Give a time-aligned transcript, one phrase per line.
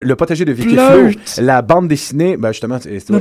[0.00, 2.78] Le potager de Vicky Flo, la bande dessinée, ben justement,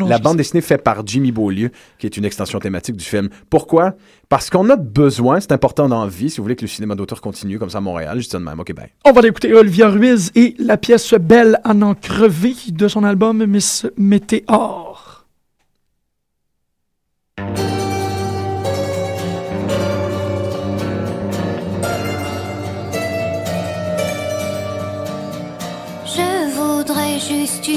[0.08, 3.30] la bande dessinée faite par Jimmy Beaulieu, qui est une extension thématique du film.
[3.50, 3.96] Pourquoi?
[4.30, 6.94] Parce qu'on a besoin, c'est important dans la vie, si vous voulez que le cinéma
[6.94, 8.86] d'auteur continue comme ça à Montréal, je dis de même, ok, ben.
[9.06, 13.44] On va écouter Olivia Ruiz et la pièce Belle à en crevé de son album
[13.48, 15.07] Miss Météor.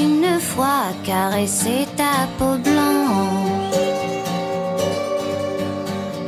[0.01, 3.75] Une fois caresser ta peau blanche,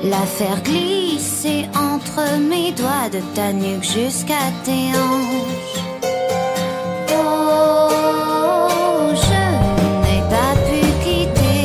[0.04, 5.82] la faire glisser entre mes doigts de ta nuque jusqu'à tes hanches.
[7.10, 7.88] Oh,
[9.14, 9.42] je
[10.02, 11.64] n'ai pas pu quitter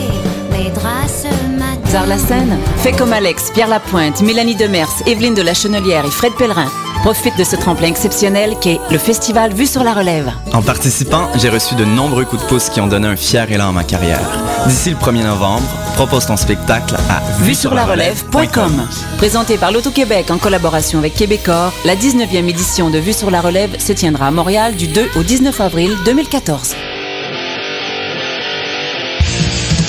[0.52, 1.90] mes draps ce matin.
[1.90, 6.12] Zar la scène, fait comme Alex, Pierre Lapointe, Mélanie Demers, Evelyne de la Chenelière et
[6.12, 6.70] Fred Pellerin.
[7.02, 10.32] Profite de ce tremplin exceptionnel qu'est le festival Vue sur la Relève.
[10.54, 13.70] En participant, j'ai reçu de nombreux coups de pouce qui ont donné un fier élan
[13.70, 14.20] à ma carrière.
[14.68, 18.88] D'ici le 1er novembre, propose ton spectacle à vue sur la relève.com.
[19.18, 23.80] Présenté par l'Auto-Québec en collaboration avec Québecor, la 19e édition de Vue sur la Relève
[23.80, 26.76] se tiendra à Montréal du 2 au 19 avril 2014.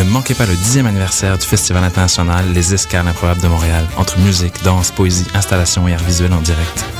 [0.00, 4.18] Ne manquez pas le dixième anniversaire du Festival international Les Escales improbables de Montréal, entre
[4.18, 6.99] musique, danse, poésie, installation et art visuel en direct.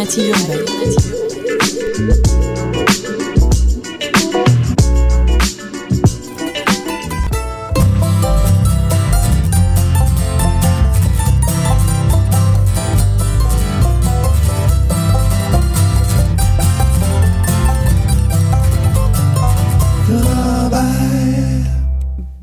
[0.00, 0.64] urbaine.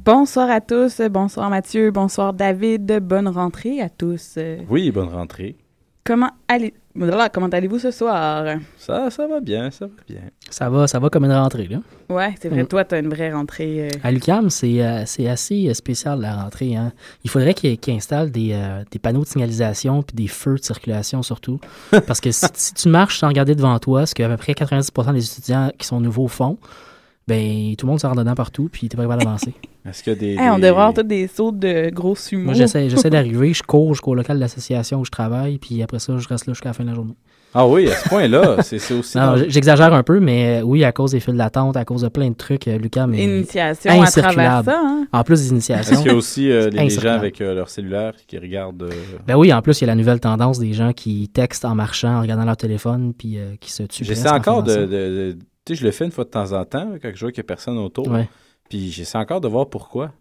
[0.05, 4.37] Bonsoir à tous, bonsoir Mathieu, bonsoir David, bonne rentrée à tous.
[4.69, 5.57] Oui, bonne rentrée.
[6.03, 6.73] Comment allez
[7.33, 8.45] comment allez-vous ce soir?
[8.77, 10.21] Ça ça va bien, ça va bien.
[10.49, 11.79] Ça va, ça va comme une rentrée là.
[12.09, 12.67] Ouais, c'est vrai, mm.
[12.67, 13.87] toi tu as une vraie rentrée.
[13.87, 13.99] Euh.
[14.03, 16.93] À l'UQAM, c'est euh, assez spécial la rentrée hein.
[17.23, 21.21] Il faudrait qu'ils installent des, euh, des, panneaux de signalisation puis des feux de circulation
[21.23, 21.59] surtout
[22.07, 25.13] parce que si, tu marches sans regarder devant toi, ce que à peu près 90%
[25.13, 26.57] des étudiants qui sont nouveaux font,
[27.27, 29.53] ben tout le monde s'en dedans partout, puis t'es pas capable d'avancer.
[29.87, 32.45] Est-ce qu'il y a des, On devrait avoir des sauts de gros sumo.
[32.45, 35.99] Moi, j'essaie, j'essaie d'arriver, je cours jusqu'au local de l'association où je travaille, puis après
[35.99, 37.15] ça, je reste là jusqu'à la fin de la journée.
[37.53, 39.17] Ah oui, à ce point-là, c'est, aussi...
[39.17, 42.09] Non, j'exagère un peu, mais euh, oui, à cause des fils d'attente, à cause de
[42.09, 45.07] plein de trucs, euh, Lucas, mais Initiation à travers ça, hein?
[45.11, 45.93] En plus des initiations.
[45.93, 48.89] Est-ce qu'il y a aussi euh, les, gens avec leur cellulaire qui regardent...
[49.25, 51.75] Ben oui, en plus, il y a la nouvelle tendance des gens qui textent en
[51.75, 54.03] marchant, en regardant leur téléphone, puis qui se tuent.
[54.03, 57.11] J'essaie encore de tu sais, je le fais une fois de temps en temps, quand
[57.13, 58.09] je vois qu'il n'y a personne autour.
[58.69, 60.11] Puis j'essaie encore de voir pourquoi.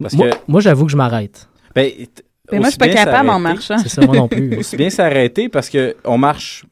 [0.00, 0.36] Parce moi, que...
[0.48, 1.48] moi j'avoue que je m'arrête.
[1.74, 1.90] Ben,
[2.50, 3.78] ben moi, je suis pas capable en marchant.
[3.78, 4.56] C'est ça, moi non plus.
[4.58, 6.66] Aussi bien s'arrêter parce qu'on marche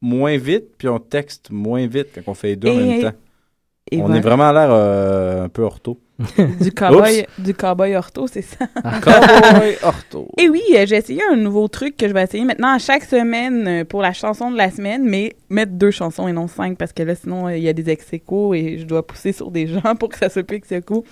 [0.00, 3.18] moins vite, puis on texte moins vite quand on fait les deux en même temps.
[3.92, 5.98] on est vraiment à l'air euh, un peu ortho.
[6.60, 8.66] du cowboy, du cowboy ortho, c'est ça.
[8.84, 10.28] Ah, cowboy ortho.
[10.38, 13.04] Et oui, euh, j'ai essayé un nouveau truc que je vais essayer maintenant à chaque
[13.04, 16.78] semaine euh, pour la chanson de la semaine, mais mettre deux chansons et non cinq
[16.78, 19.50] parce que là, sinon, euh, il y a des ex et je dois pousser sur
[19.50, 21.04] des gens pour que ça se pique ce coup.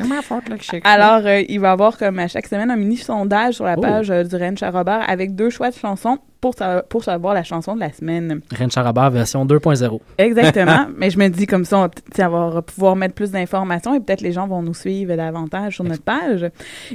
[0.85, 3.81] Alors, il va y avoir comme à chaque semaine un mini sondage sur la oh.
[3.81, 6.55] page du Rennes Charrobert avec deux choix de chansons pour,
[6.89, 8.41] pour savoir la chanson de la semaine.
[8.51, 10.01] Rennes Charrobert version 2.0.
[10.19, 10.87] Exactement.
[10.97, 14.33] mais je me dis comme ça, on va pouvoir mettre plus d'informations et peut-être les
[14.33, 16.47] gens vont nous suivre davantage sur notre page.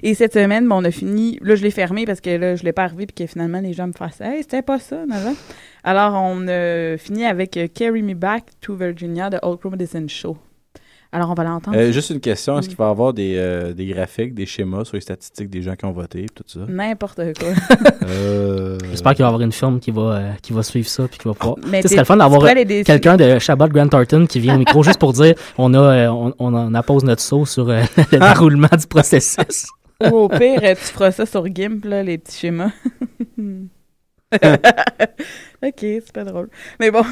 [0.03, 1.37] Et cette semaine, bon, on a fini.
[1.41, 3.73] Là, je l'ai fermé parce que là, je l'ai pas arrivé puis que finalement, les
[3.73, 5.31] gens me fassent Hey, c'était pas ça, Nava.
[5.83, 10.09] Alors, on a fini avec euh, Carry Me Back to Virginia de Old Crow Medicine
[10.09, 10.37] Show.
[11.11, 11.75] Alors, on va l'entendre.
[11.77, 12.59] Euh, juste une question.
[12.59, 15.63] Est-ce qu'il va y avoir des, euh, des, graphiques, des schémas sur les statistiques des
[15.63, 16.59] gens qui ont voté tout ça?
[16.67, 17.49] N'importe quoi.
[18.07, 18.58] euh...
[18.89, 21.17] J'espère qu'il va y avoir une firme qui va, euh, qui va suivre ça puis
[21.19, 21.57] qui va pouvoir...
[21.67, 22.43] Mais c'est le fun d'avoir
[22.85, 26.33] quelqu'un de Shabbat Grant Thornton qui vient au micro juste pour dire on, a, on,
[26.39, 27.83] on appose notre saut sur le
[28.19, 29.67] déroulement du processus.
[30.11, 32.71] Ou au pire, tu feras ça sur GIMP, là, les petits schémas.
[34.31, 34.39] ok,
[35.61, 36.49] c'est pas drôle.
[36.79, 37.03] Mais bon.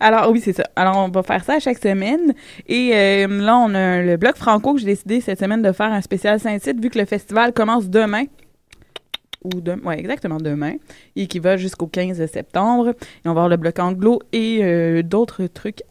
[0.00, 0.64] Alors, oui, c'est ça.
[0.74, 2.34] Alors, on va faire ça chaque semaine.
[2.66, 5.92] Et euh, là, on a le bloc franco que j'ai décidé cette semaine de faire
[5.92, 8.24] un spécial Saint-Tite, vu que le festival commence demain.
[9.44, 10.74] Ou de, ouais, exactement demain.
[11.16, 12.90] Et qui va jusqu'au 15 septembre.
[12.90, 15.82] Et on va avoir le bloc anglo et euh, d'autres trucs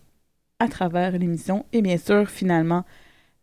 [0.60, 1.66] à travers l'émission.
[1.74, 2.84] Et bien sûr, finalement,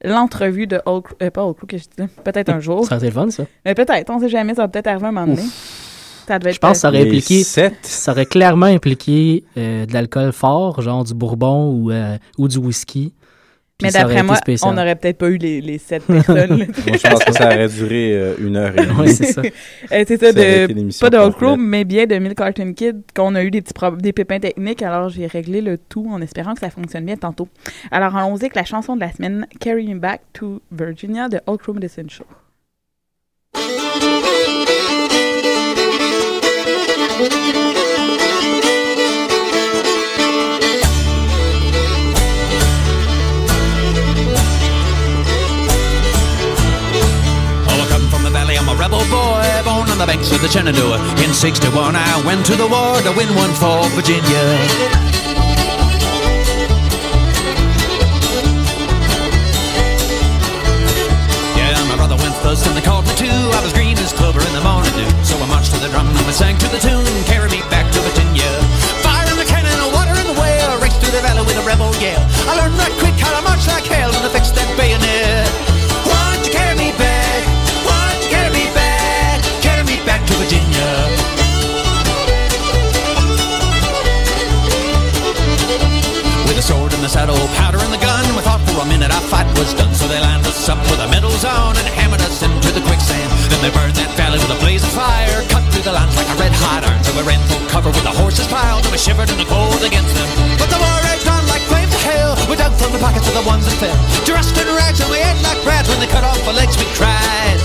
[0.04, 2.86] l'entrevue de Hulk, euh, pas Hulk, que je dis peut-être un jour.
[2.86, 3.44] Ça serait fun, ça.
[3.64, 5.42] Mais peut-être, on sait jamais, ça va peut-être arriver un moment donné
[6.28, 7.42] je pense que ça aurait impliqué.
[7.44, 12.58] Ça aurait clairement impliqué euh, de l'alcool fort, genre du bourbon ou, euh, ou du
[12.58, 13.12] whisky.
[13.80, 16.56] Mais d'après moi, on n'aurait peut-être pas eu les, les sept personnes.
[16.56, 18.98] moi, je pense que ça aurait duré euh, une heure et demie.
[18.98, 19.42] oui, c'est ça.
[19.88, 23.44] c'est ça, de, pas de Old Crow, mais bien de Milk Carton Kid, qu'on a
[23.44, 24.82] eu des petits des pépins techniques.
[24.82, 27.48] Alors, j'ai réglé le tout en espérant que ça fonctionne bien tantôt.
[27.92, 31.60] Alors, allons-y avec la chanson de la semaine, Carry Me Back to Virginia de Old
[31.60, 32.08] Crow Medicine
[50.00, 50.98] on the banks of the Shenandoah.
[51.24, 55.18] In 61, I went to the war to win one for Virginia.
[62.38, 63.26] first and they called me too.
[63.26, 65.10] I was green as clover in the morning dew.
[65.24, 67.04] So I marched to the drum and we sang to the tune.
[67.26, 67.77] Carry me back
[89.28, 89.92] fight was done.
[89.94, 93.28] So they lined us up with our medals on and hammered us into the quicksand.
[93.52, 96.28] Then they burned that valley with a blaze of fire, cut through the lines like
[96.32, 97.00] a red hot iron.
[97.04, 99.84] So we ran full cover with the horses piled, and we shivered in the cold
[99.84, 100.28] against them.
[100.56, 102.32] But the war raged on like flames of hell.
[102.48, 105.20] We dug from the pockets of the ones that fell, dressed in rags, and we
[105.20, 105.92] ate like rats.
[105.92, 107.60] When they cut off our legs, we cried,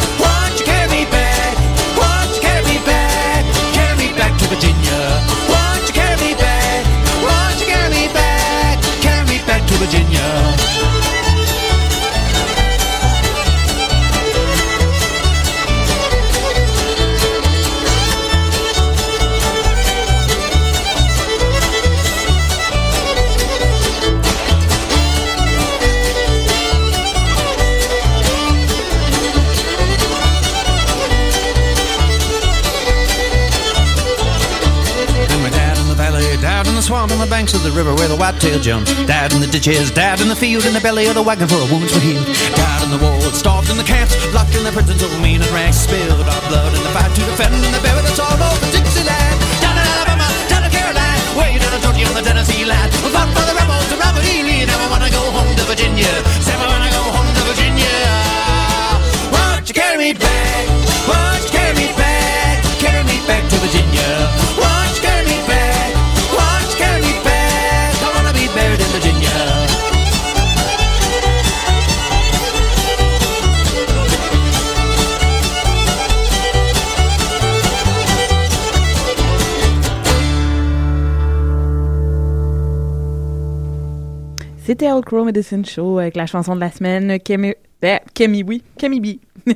[36.93, 38.93] swamp on the banks of the river where the whitetail jumps.
[39.09, 41.57] Died in the ditches, died in the field, in the belly of the wagon for
[41.57, 42.21] a wounds were healed.
[42.53, 45.49] Died in the wars, starved in the camps, locked in the prisons of mean and
[45.49, 45.89] rags.
[45.89, 49.37] Spilled our blood in the fight to defend, and they us all over Dixieland.
[49.57, 52.32] Down in Alabama, down in Carolina, way down in Georgia on the
[84.83, 87.53] C'était Old Crow Medicine Show avec la chanson de la semaine, Kemi,
[88.13, 89.05] Kemi oui, Kemi B.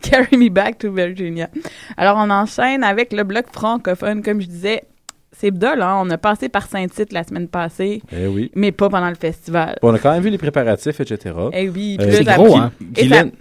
[0.00, 1.50] Carry Me Back to Virginia.
[1.98, 4.84] Alors, on enchaîne avec le bloc francophone, comme je disais.
[5.32, 6.00] C'est bdol, hein?
[6.02, 8.50] On a passé par Saint-Tite la semaine passée, eh oui.
[8.56, 9.78] mais pas pendant le festival.
[9.82, 11.32] on a quand même vu les préparatifs, etc.
[11.52, 12.72] Eh oui, euh, gros, hein?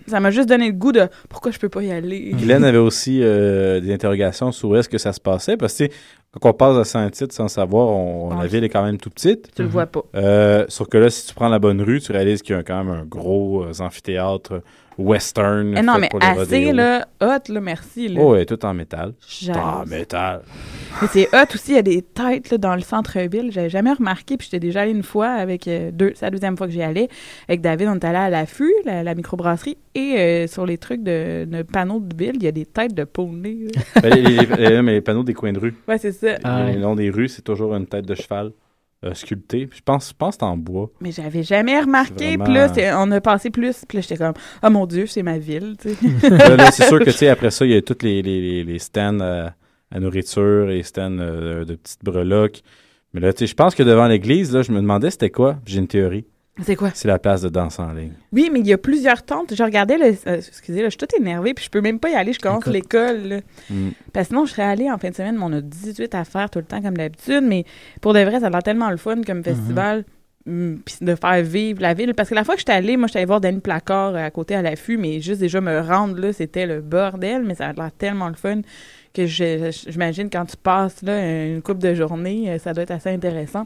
[0.05, 2.33] ça m'a juste donné le goût de pourquoi je peux pas y aller.
[2.33, 5.85] Guylaine avait aussi euh, des interrogations sur où est-ce que ça se passait, parce que
[6.31, 9.53] quand on passe à Saint-Tite sans savoir, on, la ville est quand même tout petite.
[9.55, 10.01] Tu le vois pas.
[10.15, 12.63] Euh, sauf que là, si tu prends la bonne rue, tu réalises qu'il y a
[12.63, 14.61] quand même un gros euh, amphithéâtre
[14.97, 15.75] western.
[15.77, 18.07] Eh non, mais assez, là, hot, là, merci.
[18.07, 18.21] Là.
[18.21, 19.13] Oh, ouais, tout en métal.
[19.53, 20.41] En métal.
[21.01, 23.51] Mais c'est hot aussi, il y a des têtes là, dans le centre-ville.
[23.51, 26.57] J'avais jamais remarqué, puis j'étais déjà allé une fois avec euh, deux, c'est la deuxième
[26.57, 27.07] fois que j'y allais.
[27.47, 31.03] Avec David, on est allé à l'affût, la, la microbrasserie, et euh, sur les trucs
[31.03, 33.67] de, de, panneaux de ville, il y a des têtes de poney.
[34.01, 35.75] Ben, les, mais les panneaux des coins de rue.
[35.87, 36.37] Ouais, c'est ça.
[36.43, 38.51] Ah, le long des rues, c'est toujours une tête de cheval.
[39.05, 39.69] Euh, sculpté.
[39.71, 40.91] Je pense, je pense que c'est en bois.
[41.01, 42.37] Mais j'avais jamais remarqué.
[42.37, 43.85] Puis là, on a passé plus.
[43.87, 45.75] Puis là, j'étais comme, oh mon Dieu, c'est ma ville.
[45.81, 49.19] c'est sûr que, tu sais, après ça, il y a tous les, les, les stands
[49.19, 52.61] à, nourriture et stands de petites breloques.
[53.13, 55.57] Mais là, tu sais, je pense que devant l'église, là, je me demandais c'était quoi.
[55.65, 56.25] J'ai une théorie.
[56.63, 56.91] C'est quoi?
[56.93, 58.13] C'est la place de danse en ligne.
[58.33, 59.53] Oui, mais il y a plusieurs tentes.
[59.53, 62.09] Je regardais, le, euh, excusez, là, je suis toute énervée, puis je peux même pas
[62.09, 62.33] y aller.
[62.33, 63.41] Je commence l'école.
[63.69, 63.89] Mm.
[64.13, 66.23] Parce que sinon, je serais allée en fin de semaine, mais on a 18 à
[66.23, 67.43] faire tout le temps, comme d'habitude.
[67.43, 67.65] Mais
[68.01, 70.03] pour de vrai, ça a l'air tellement le fun comme festival.
[70.47, 72.13] Mm, puis de faire vivre la ville.
[72.13, 74.55] Parce que la fois que j'étais allée, moi, j'étais allée voir Danny Placard à côté
[74.55, 77.91] à l'affût, mais juste déjà me rendre là, c'était le bordel, mais ça a l'air
[77.91, 78.61] tellement le fun
[79.25, 83.09] que j'imagine quand tu passes là, une coupe de journée, euh, ça doit être assez
[83.09, 83.65] intéressant.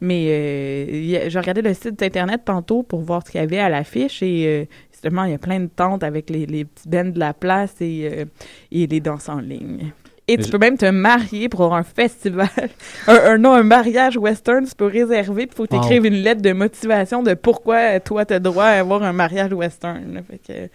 [0.00, 3.68] Mais euh, je regardais le site internet tantôt pour voir ce qu'il y avait à
[3.68, 7.10] l'affiche et euh, justement, il y a plein de tentes avec les, les petits bands
[7.10, 8.26] de la place et,
[8.70, 9.92] et les danses en ligne.
[10.26, 12.48] Et tu peux même te marier pour un festival.
[13.06, 16.52] un, non, un mariage western, tu peux réserver, il faut que tu une lettre de
[16.52, 20.22] motivation de pourquoi toi, tu as droit à avoir un mariage western.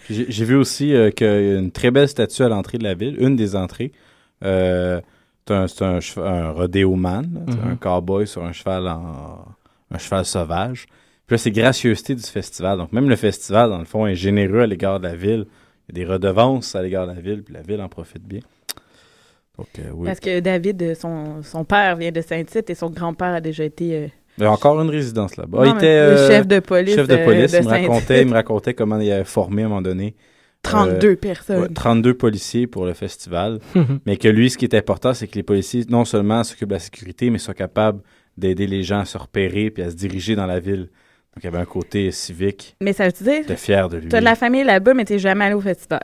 [0.07, 3.15] J'ai vu aussi qu'il y a une très belle statue à l'entrée de la ville,
[3.19, 3.91] une des entrées.
[4.43, 5.01] Euh,
[5.47, 7.77] c'est un, un, rodéo man, un mhm.
[7.77, 9.45] cowboy sur un cheval en,
[9.91, 10.85] un cheval sauvage.
[11.25, 12.77] Puis là, c'est gracieuseté du festival.
[12.77, 15.45] Donc, même le festival, dans le fond, est généreux à l'égard de la ville.
[15.87, 18.23] Il y a des redevances à l'égard de la ville, puis la ville en profite
[18.23, 18.41] bien.
[19.57, 20.07] Donc, euh, oui.
[20.07, 23.95] Parce que David, son, son père vient de Saint-Tite et son grand-père a déjà été.
[23.95, 25.65] Euh, il y a encore une résidence là-bas.
[25.65, 26.95] Il était le chef de police.
[26.95, 27.53] Chef de police.
[27.53, 30.15] il, me racontait, il me racontait comment il avait formé à un moment donné
[30.63, 31.73] 32 euh, personnes.
[31.73, 33.59] 32 policiers pour le festival.
[34.05, 36.73] mais que lui, ce qui est important, c'est que les policiers, non seulement s'occupent de
[36.73, 38.01] la sécurité, mais soient capables
[38.37, 40.89] d'aider les gens à se repérer puis à se diriger dans la ville.
[41.35, 42.75] Donc, il y avait un côté civique.
[42.81, 43.45] Mais ça veut dire.
[43.45, 44.09] T'es fier de lui.
[44.09, 46.01] T'as de la famille là-bas, mais t'es jamais allé au festival.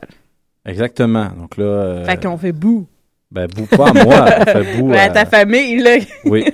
[0.64, 1.30] Exactement.
[1.38, 1.64] Donc là.
[1.64, 2.04] Euh...
[2.04, 2.86] Fait qu'on fait boue.
[3.30, 4.92] Ben, boue pas à moi, on fait boue.
[4.96, 5.96] à ta famille, là.
[6.24, 6.44] oui.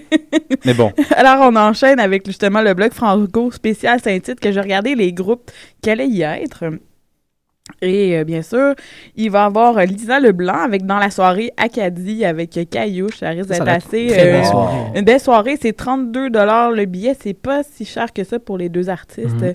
[0.65, 0.91] Mais bon.
[1.11, 5.51] Alors, on enchaîne avec justement le blog Franco spécial Saint-Tite que j'ai regardé les groupes
[5.83, 6.65] qui allaient y être?
[7.81, 8.75] Et euh, bien sûr,
[9.17, 13.19] il va y avoir euh, Lisa Leblanc avec dans la soirée Acadie avec euh, Caillouche.
[13.19, 14.09] Ça risque d'être assez.
[14.95, 15.59] une belle soirée.
[15.61, 17.17] C'est 32 le billet.
[17.19, 19.41] C'est pas si cher que ça pour les deux artistes.
[19.41, 19.53] Mhm.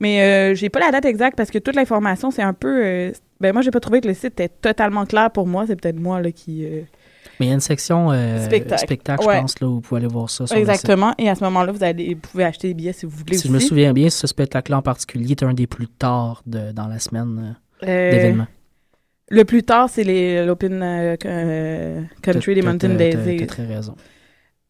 [0.00, 3.12] Mais j'ai pas la date exacte parce que toute l'information, c'est un peu.
[3.40, 5.64] ben moi, j'ai pas trouvé que le site était totalement clair pour moi.
[5.66, 6.66] C'est peut-être moi là, qui.
[7.38, 8.10] Mais il y a une section
[8.76, 10.44] spectacle, je pense, là, où vous pouvez aller voir ça.
[10.54, 11.14] Exactement.
[11.18, 13.36] Et à ce moment-là, vous, allez, vous pouvez acheter des billets si vous voulez.
[13.36, 16.72] Si je me souviens bien, ce spectacle-là en particulier est un des plus tard de,
[16.72, 18.46] dans la semaine euh, euh, d'événements.
[19.30, 20.04] Le plus tard, c'est
[20.44, 23.36] l'Open euh, Country des Mountain Days.
[23.36, 23.94] Tu as très raison.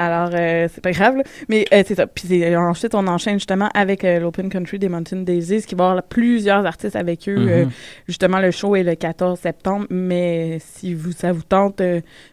[0.01, 1.23] Alors, euh, c'est pas grave, là.
[1.49, 2.07] mais euh, c'est ça.
[2.07, 6.03] Puis ensuite, on enchaîne justement avec euh, l'Open Country des Mountain Daisies, qui va avoir
[6.05, 7.35] plusieurs artistes avec eux.
[7.35, 7.69] Mm-hmm.
[8.07, 11.83] justement, le show est le 14 septembre, mais si vous, ça vous tente,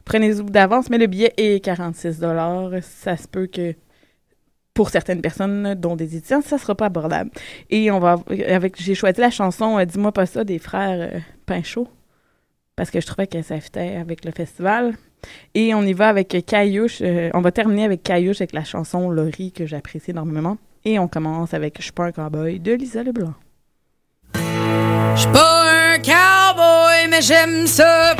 [0.05, 0.91] prenez-vous d'avance.
[0.91, 2.21] Mais le billet est 46
[2.81, 3.73] Ça se peut que
[4.75, 7.31] pour certaines personnes, dont des étudiants, ça sera pas abordable.
[7.71, 8.17] Et on va
[8.47, 11.09] avec j'ai choisi la chanson Dis-moi pas ça des frères
[11.45, 11.87] Pinchot
[12.75, 14.93] parce que je trouvais que ça fitait avec le festival.
[15.53, 16.99] Et on y va avec Caillouche.
[17.01, 20.57] Euh, on va terminer avec Caillouche avec la chanson Laurie que j'apprécie énormément.
[20.83, 23.33] Et on commence avec Je suis pas un cowboy de Lisa Leblanc.
[24.35, 28.15] Je suis pas un cowboy, mais j'aime ça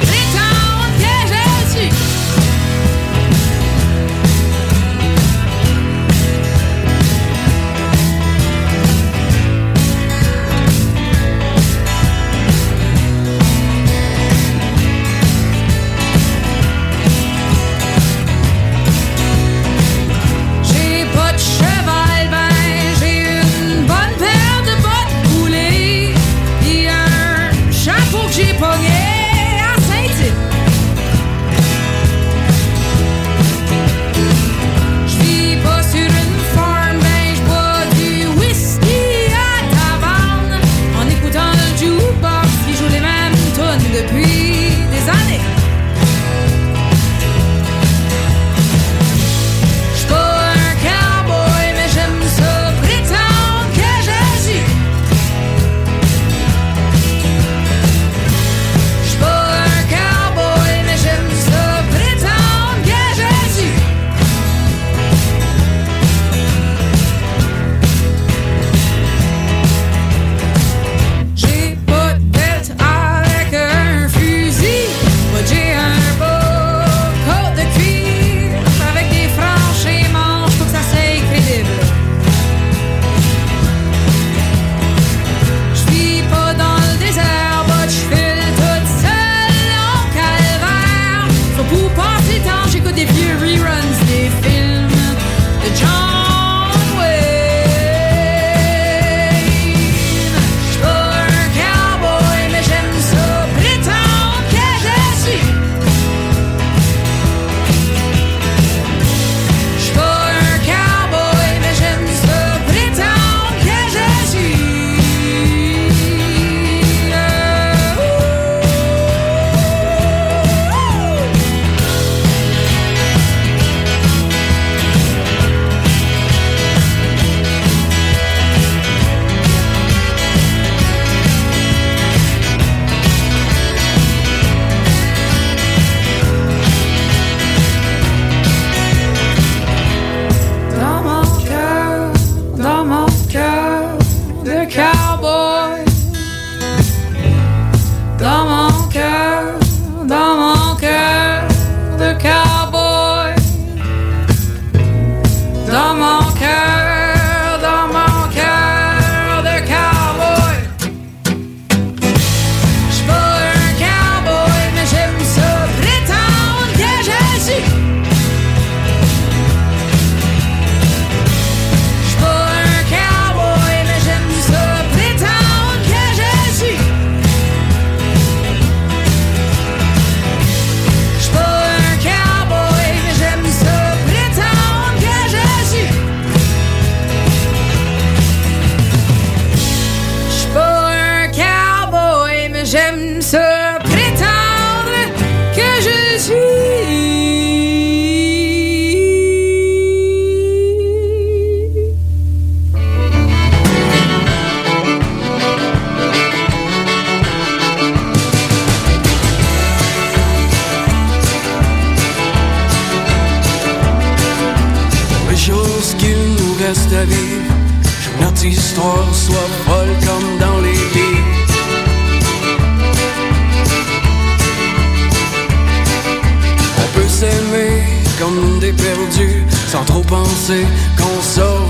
[228.36, 230.66] monde est perdu, sans trop penser
[230.98, 231.65] qu'on sort.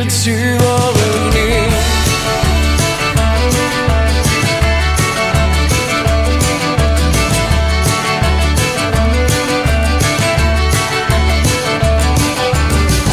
[0.00, 0.56] tu.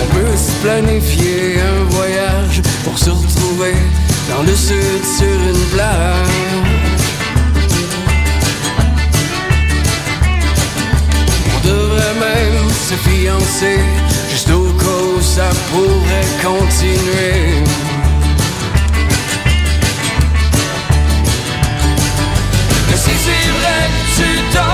[0.01, 3.75] On peut se planifier un voyage pour se retrouver
[4.29, 6.27] dans le sud sur une plage.
[11.55, 13.79] On devrait même se fiancer
[15.71, 17.63] pourrait continuer.
[22.87, 23.79] Mais si c'est vrai,
[24.15, 24.68] tu t'en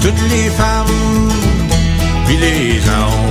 [0.00, 1.30] Toutes les femmes
[2.26, 3.22] puis les hommes.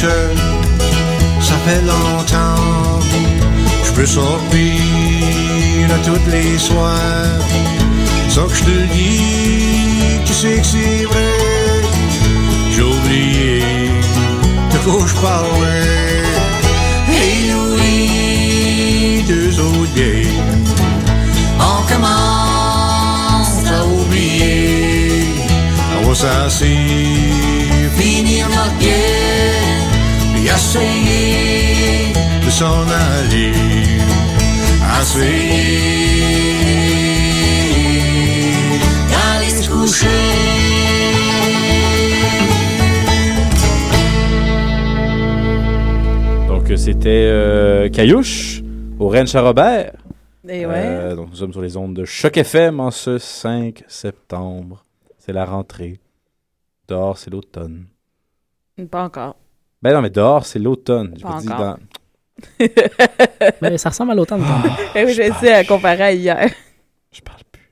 [0.00, 0.34] Seul,
[1.42, 2.79] ça fait longtemps.
[4.00, 7.38] Je peux sortir à toutes les soirs.
[8.30, 8.86] Ça que je te le
[10.24, 11.34] tu sais que c'est vrai.
[12.72, 13.60] J'ai oublié
[14.72, 16.22] de quoi je parlais.
[17.08, 20.32] Hey Louis, deux autres gays.
[21.58, 25.26] On commence à oublier.
[26.00, 26.70] On va s'asseoir,
[27.98, 29.88] finir notre guerre,
[30.32, 31.59] puis essayer
[32.44, 33.52] de s'en aller.
[35.00, 35.70] Essayer
[39.10, 39.70] d'aller se
[46.48, 48.62] Donc, euh, c'était euh, Caillouche
[48.98, 49.92] au Ranch à Robert.
[50.48, 50.72] Et ouais.
[50.74, 54.84] Euh, donc, nous sommes sur les ondes de Choc FM en ce 5 septembre.
[55.18, 56.00] C'est la rentrée.
[56.88, 57.86] Dehors, c'est l'automne.
[58.90, 59.36] Pas encore.
[59.82, 61.14] Ben non, mais dehors, c'est l'automne.
[61.22, 61.76] Dans-
[63.62, 64.42] Mais ça ressemble à l'automne.
[64.94, 66.48] Eh oui, je sais, à comparer à hier.
[67.12, 67.70] Je parle plus.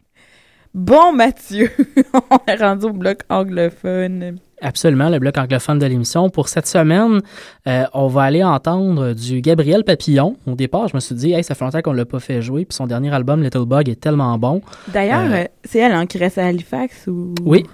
[0.74, 1.70] Bon, Mathieu,
[2.30, 4.38] on est rendu au bloc anglophone.
[4.60, 6.30] Absolument, le bloc anglophone de l'émission.
[6.30, 7.20] Pour cette semaine,
[7.68, 10.36] euh, on va aller entendre du Gabriel Papillon.
[10.48, 12.64] Au départ, je me suis dit, hey, ça fait longtemps qu'on l'a pas fait jouer,
[12.64, 14.60] puis son dernier album, Little Bug, est tellement bon.
[14.88, 17.34] D'ailleurs, Euh, euh, c'est elle hein, qui reste à Halifax ou?
[17.44, 17.64] Oui.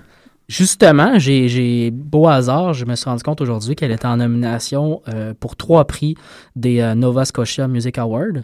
[0.46, 5.32] Justement, j'ai, beau hasard, je me suis rendu compte aujourd'hui qu'elle était en nomination euh,
[5.38, 6.16] pour trois prix
[6.54, 8.42] des euh, Nova Scotia Music Awards.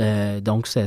[0.00, 0.86] Euh, donc, c'est,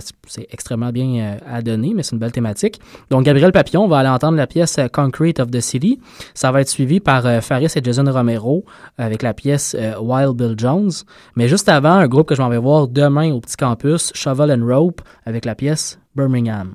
[0.52, 2.80] extrêmement bien à donner, mais c'est une belle thématique.
[3.12, 6.00] Donc, Gabriel Papillon, on va aller entendre la pièce Concrete of the City.
[6.34, 8.66] Ça va être suivi par Faris et Jason Romero
[8.98, 10.92] avec la pièce Wild Bill Jones.
[11.36, 14.52] Mais juste avant, un groupe que je m'en vais voir demain au petit campus, Shovel
[14.52, 16.74] and Rope, avec la pièce Birmingham.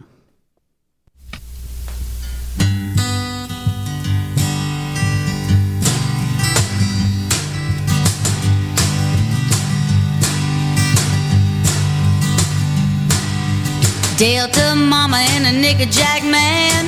[14.21, 16.85] Delta mama and a Nickajack man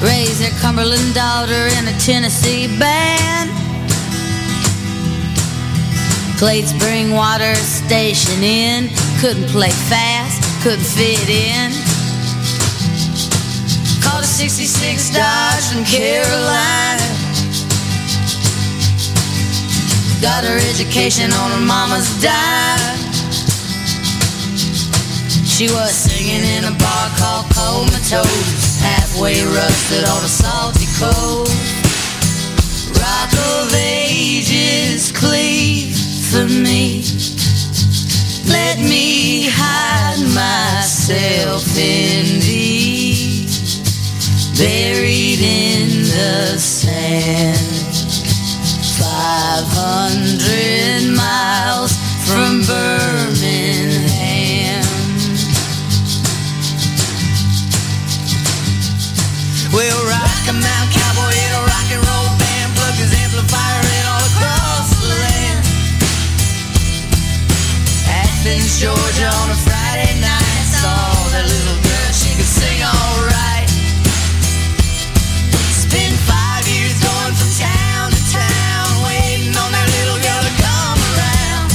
[0.00, 3.50] raised their Cumberland daughter in a Tennessee band.
[6.38, 8.88] Played spring water station in,
[9.18, 11.72] couldn't play fast, couldn't fit in.
[14.00, 17.02] Caught a 66 Dodge from Carolina.
[20.22, 22.97] Got her education on her mama's dime.
[25.58, 31.50] She was singing in a bar called Comatose, halfway rusted on a salty coast.
[32.94, 35.98] Rock of ages cleave
[36.30, 37.02] for me.
[38.46, 43.48] Let me hide myself in thee,
[44.56, 47.58] buried in the sand.
[48.94, 54.27] Five hundred miles from Birmingham.
[59.78, 64.26] Well, rock a mountain cowboy in a rock and roll band, plug his amplifier all
[64.26, 65.62] across the land.
[68.10, 73.70] Athens, Georgia on a Friday night, saw that little girl, she could sing alright.
[76.26, 81.70] Five years going from town to town, waiting on that little girl to come around.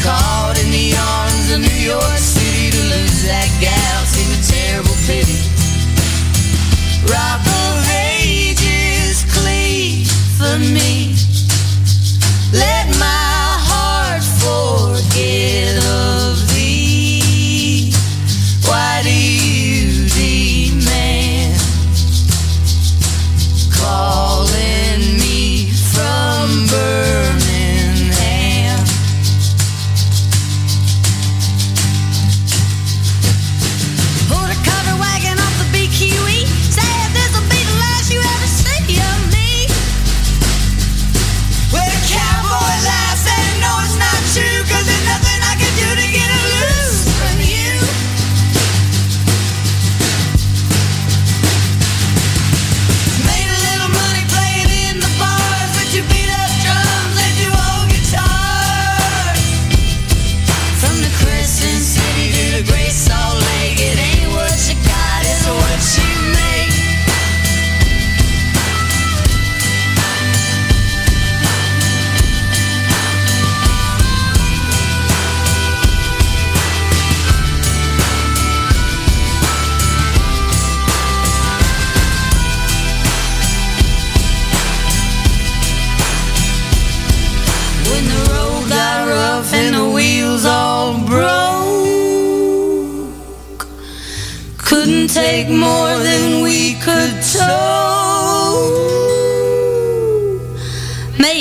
[0.00, 3.97] Caught in the arms of New York City to lose that gal
[7.10, 11.07] Rock of ages cleave for me.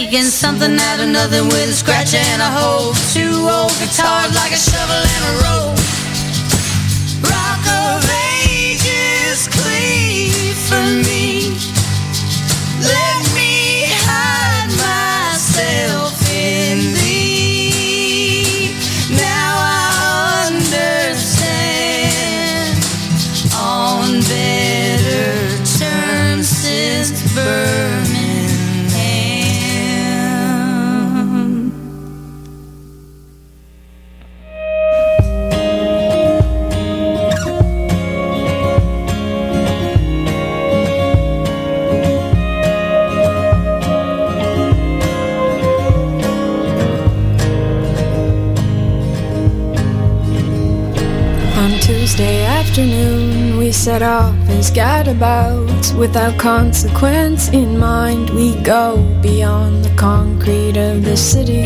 [0.09, 2.93] Making something out of nothing with a scratch and a hole.
[3.11, 5.75] Two old guitars like a shovel and a rope.
[7.27, 7.99] Rock of
[8.39, 11.51] ages cleave for me.
[12.79, 13.16] Let
[53.87, 55.93] set off as gadabouts.
[55.93, 61.63] Without consequence in mind, we go beyond the concrete of the city.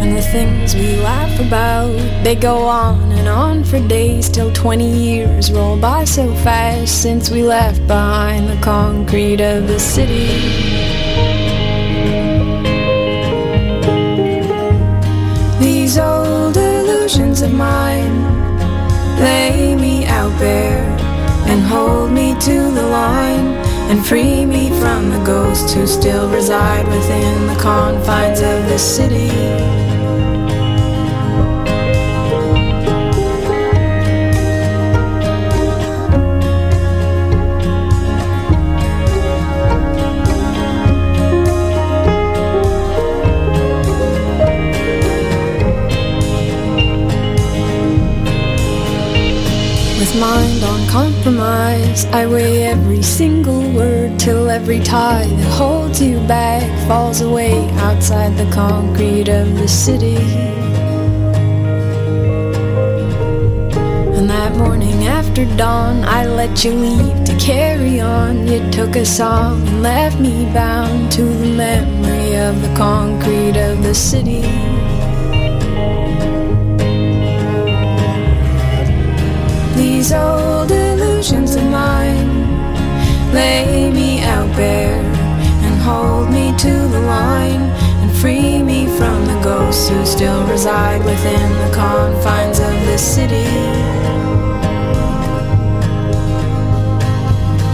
[0.00, 4.84] And the things we laugh about, they go on and on for days till 20
[4.84, 10.75] years roll by so fast since we left behind the concrete of the city.
[17.36, 18.22] Illusions of mine
[19.20, 20.82] lay me out bare
[21.48, 23.46] and hold me to the line
[23.90, 29.85] and free me from the ghosts who still reside within the confines of the city.
[50.20, 56.62] Mind on compromise, I weigh every single word till every tie that holds you back
[56.88, 60.16] falls away outside the concrete of the city.
[64.16, 68.48] And that morning after dawn, I let you leave to carry on.
[68.48, 73.82] You took a song and left me bound to the memory of the concrete of
[73.82, 74.55] the city.
[80.06, 82.30] These old illusions of mine
[83.34, 87.62] lay me out bare and hold me to the line
[88.02, 93.50] and free me from the ghosts who still reside within the confines of the city.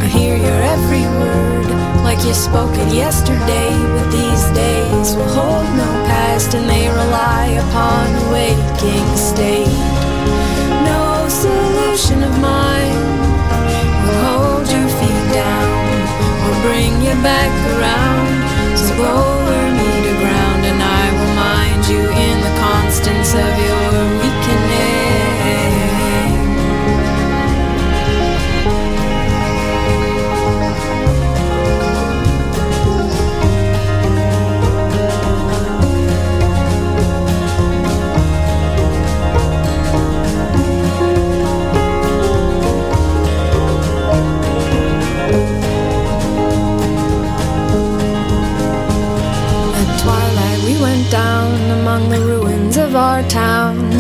[0.01, 1.67] I hear your every word
[2.03, 7.49] like you spoke it yesterday, but these days will hold no past and they rely
[7.61, 9.92] upon waking state.
[12.03, 12.99] Solution of mine
[14.03, 15.71] will hold your feet down
[16.43, 18.77] or bring you back around.
[18.77, 23.72] So lower me to ground and I will mind you in the constants of your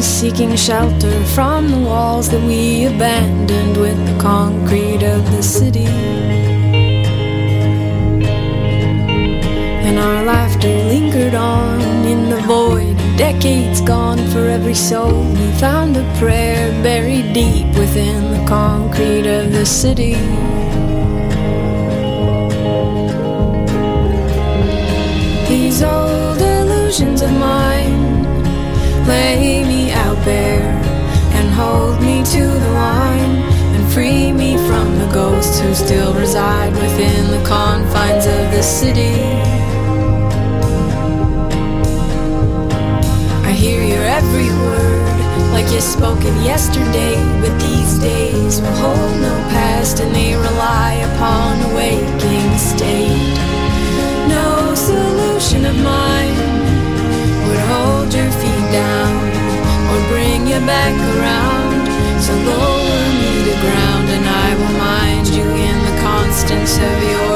[0.02, 5.86] seeking shelter from the walls that we abandoned with the concrete of the city.
[9.86, 15.22] And our laughter lingered on in the void, decades gone for every soul.
[15.34, 20.14] We found a prayer buried deep within the concrete of the city.
[25.48, 28.02] These old illusions of mine
[29.06, 29.91] lay me
[30.24, 30.62] bare
[31.37, 33.37] and hold me to the line
[33.74, 39.16] and free me from the ghosts who still reside within the confines of the city.
[43.44, 44.92] I hear your every word
[45.52, 50.92] like you spoke it yesterday, but these days will hold no past and they rely
[51.11, 53.35] upon a waking state.
[54.28, 56.37] No solution of mine
[57.46, 59.01] would hold your feet down
[59.92, 61.85] or bring you back around.
[62.24, 67.33] So lower me to ground and I will mind you in the constants of your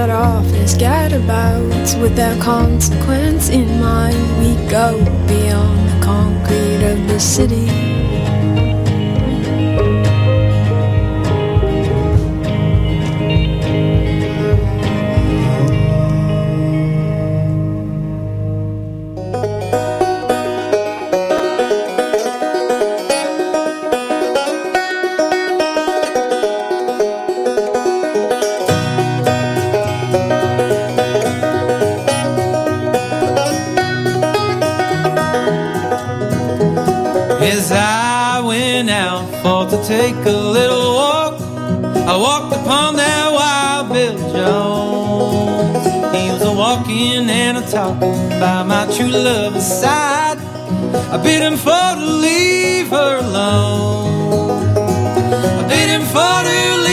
[0.00, 4.16] set off as gadabouts without consequence in mind.
[4.38, 4.96] We go
[5.28, 7.69] beyond the concrete of the city.
[47.70, 50.38] Talking by my true love's side.
[51.12, 54.60] I bid him for to leave her alone.
[55.60, 56.89] I bid him for to leave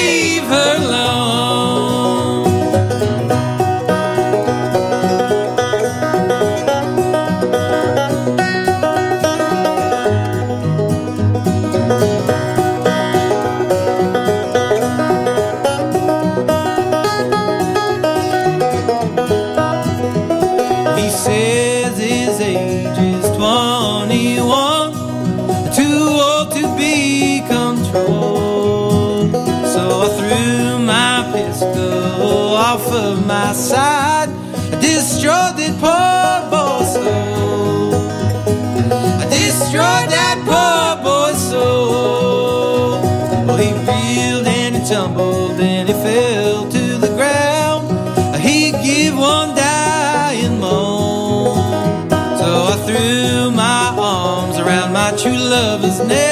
[55.50, 56.27] love is never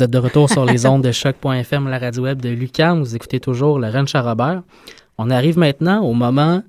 [0.00, 3.00] Vous êtes de retour sur les ondes de choc.fm, la radio web de Lucam.
[3.00, 4.62] Vous écoutez toujours le Ranch à Robert.
[5.18, 6.62] On arrive maintenant au moment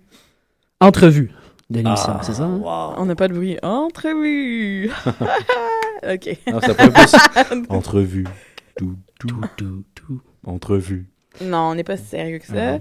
[0.82, 1.32] entrevue
[1.70, 2.44] de l'émission, c'est ça?
[2.44, 2.62] hein?
[2.98, 3.58] On n'a pas de bruit.
[3.64, 4.92] Entrevue!
[6.04, 6.38] OK.
[6.52, 7.66] Non, ça pourrait plus.
[7.70, 8.28] Entrevue.
[8.76, 10.22] Tout, tout, tout, tout.
[10.46, 11.08] Entrevue.
[11.42, 12.80] Non, on n'est pas si sérieux que ça.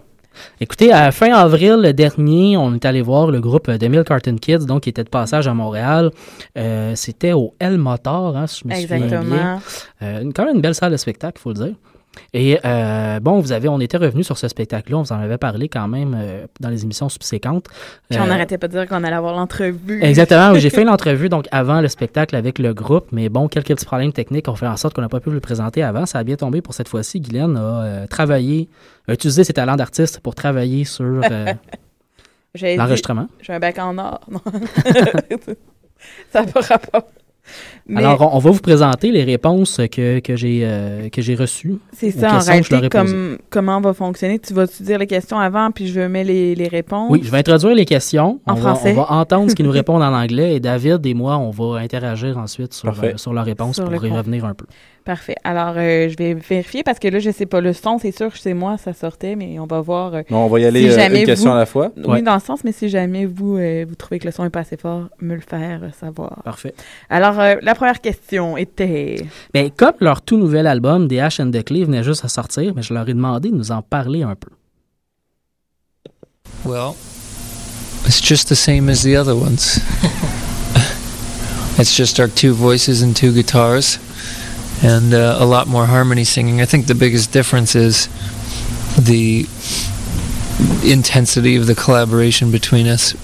[0.61, 4.67] Écoutez, à fin avril dernier, on est allé voir le groupe de Mill Carton Kids,
[4.67, 6.11] donc qui était de passage à Montréal.
[6.59, 9.61] Euh, C'était au El Motor, hein, si je me souviens bien.
[10.03, 11.75] Euh, quand même une belle salle de spectacle, il faut le dire.
[12.35, 15.39] Et euh, bon, vous avez, on était revenu sur ce spectacle-là, on vous en avait
[15.39, 17.67] parlé quand même euh, dans les émissions subséquentes.
[18.09, 20.03] Puis on Euh, n'arrêtait pas de dire qu'on allait avoir l'entrevue.
[20.03, 20.55] Exactement.
[20.59, 24.13] J'ai fait l'entrevue donc avant le spectacle avec le groupe, mais bon, quelques petits problèmes
[24.13, 26.05] techniques ont fait en sorte qu'on n'a pas pu le présenter avant.
[26.07, 27.21] Ça a bien tombé pour cette fois-ci.
[27.21, 28.69] Guylaine a travaillé,
[29.09, 31.05] a utilisé ses talents d'artiste pour travailler sur
[32.77, 33.29] l'enregistrement.
[33.41, 34.21] J'ai un bac en or.
[34.31, 34.41] Non?
[36.33, 37.05] ça n'a pas rapport.
[37.91, 41.35] Mais Alors, on, on va vous présenter les réponses que, que j'ai euh, que j'ai
[41.35, 41.77] reçues.
[41.93, 44.39] c'est ça, en réalité, comme, comment on va fonctionner.
[44.39, 47.11] Tu vas-tu dire les questions avant, puis je mets les, les réponses?
[47.11, 48.41] Oui, je vais introduire les questions.
[48.47, 48.93] En on va, français.
[48.93, 51.79] on va entendre ce qu'ils nous répondent en anglais et David et moi, on va
[51.81, 54.67] interagir ensuite sur, euh, sur leurs réponses Sur pour y revenir un peu.
[55.03, 55.35] Parfait.
[55.45, 57.99] Alors, euh, je vais vérifier parce que là, je sais pas le son.
[57.99, 60.15] C'est sûr que c'est moi, ça sortait, mais on va voir.
[60.15, 61.91] euh, Non, on va y aller, si euh, jamais une question vous- à la fois.
[61.97, 62.23] Oui, Ouais.
[62.23, 64.61] dans le sens, mais si jamais vous, euh, vous trouvez que le son est pas
[64.61, 66.43] assez fort, me le faire savoir.
[66.45, 66.75] Parfait.
[67.09, 69.27] Alors, euh, la première question était?
[69.55, 72.75] Ben, comme leur tout nouvel album, The Ash and the Clay, venait juste à sortir,
[72.77, 74.51] mais je leur ai demandé de nous en parler un peu.
[76.67, 76.95] Well,
[78.05, 79.81] it's just the same as the other ones.
[81.79, 83.99] it's just our two voices and two guitars,
[84.83, 86.61] and uh, a lot more harmony singing.
[86.61, 88.11] I think the biggest difference is
[88.99, 89.47] the
[90.85, 93.15] intensity of the collaboration between us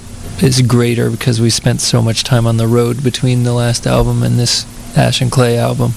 [0.42, 4.22] is greater because we spent so much time on the road between the last album
[4.22, 4.66] and this
[4.96, 5.92] Ash and Clay album.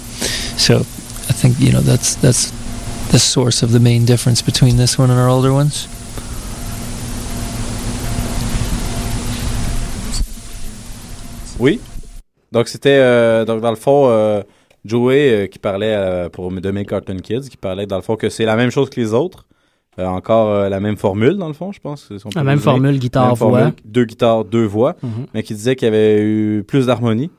[0.58, 2.52] So I think you know that's that's
[3.12, 5.88] the source of the main difference between this one and our older ones.
[11.60, 11.82] Oui.
[12.52, 14.42] Donc, c'était, euh, donc dans le fond, euh,
[14.86, 18.30] Joey euh, qui parlait euh, pour mes Cartoon Kids, qui parlait dans le fond que
[18.30, 19.46] c'est la même chose que les autres.
[20.00, 22.08] Euh, encore euh, la même formule, dans le fond, je pense.
[22.08, 23.72] si La même formule, guitare, Même formule, voix.
[23.86, 24.96] Deux guitares, deux voix.
[25.04, 25.26] Mhm.
[25.34, 27.30] Mais qui disait qu'il y avait eu plus d'harmonie.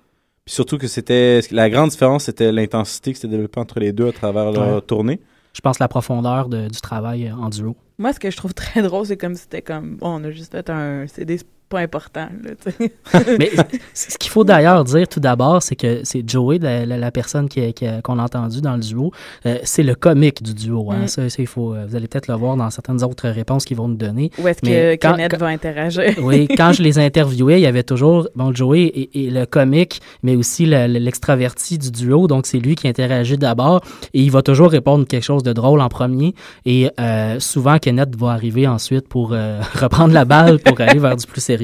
[0.44, 1.40] Puis surtout que c'était.
[1.50, 4.80] La grande différence, c'était l'intensité qui s'était développée entre les deux à travers leur Ouais.
[4.82, 5.20] tournée.
[5.54, 7.76] Je pense la profondeur de- du travail euh, en duo.
[7.98, 9.96] Moi, ce que je trouve très drôle, c'est comme si c'était comme.
[9.96, 12.88] Bon, on a juste fait un CD, c'est pas important, là.
[13.38, 13.50] Mais
[13.94, 17.48] ce qu'il faut d'ailleurs dire tout d'abord, c'est que c'est Joey, la, la- la personne
[17.48, 19.12] qui- qui- qu'on a entendue dans le duo,
[19.46, 20.90] euh, c'est le comique du duo.
[20.90, 21.04] hein.
[21.04, 21.08] Mm.
[21.08, 23.76] Ça, ça, il faut, euh, vous allez peut-être le voir dans certaines autres réponses qu'ils
[23.76, 24.32] vont nous donner.
[24.38, 26.12] Où est-ce que quand- Kenneth quand- va interagir?
[26.22, 30.34] oui, quand je les interviewais, il y avait toujours, bon, Joey est le comique, mais
[30.34, 32.26] aussi le- le- l'extraverti du duo.
[32.26, 33.80] Donc, c'est lui qui interagit d'abord
[34.12, 36.34] et il va toujours répondre quelque chose de drôle en premier.
[36.66, 41.14] Et euh, souvent, Kenneth va arriver ensuite pour euh, reprendre la balle pour aller vers
[41.16, 41.59] du plus sérieux.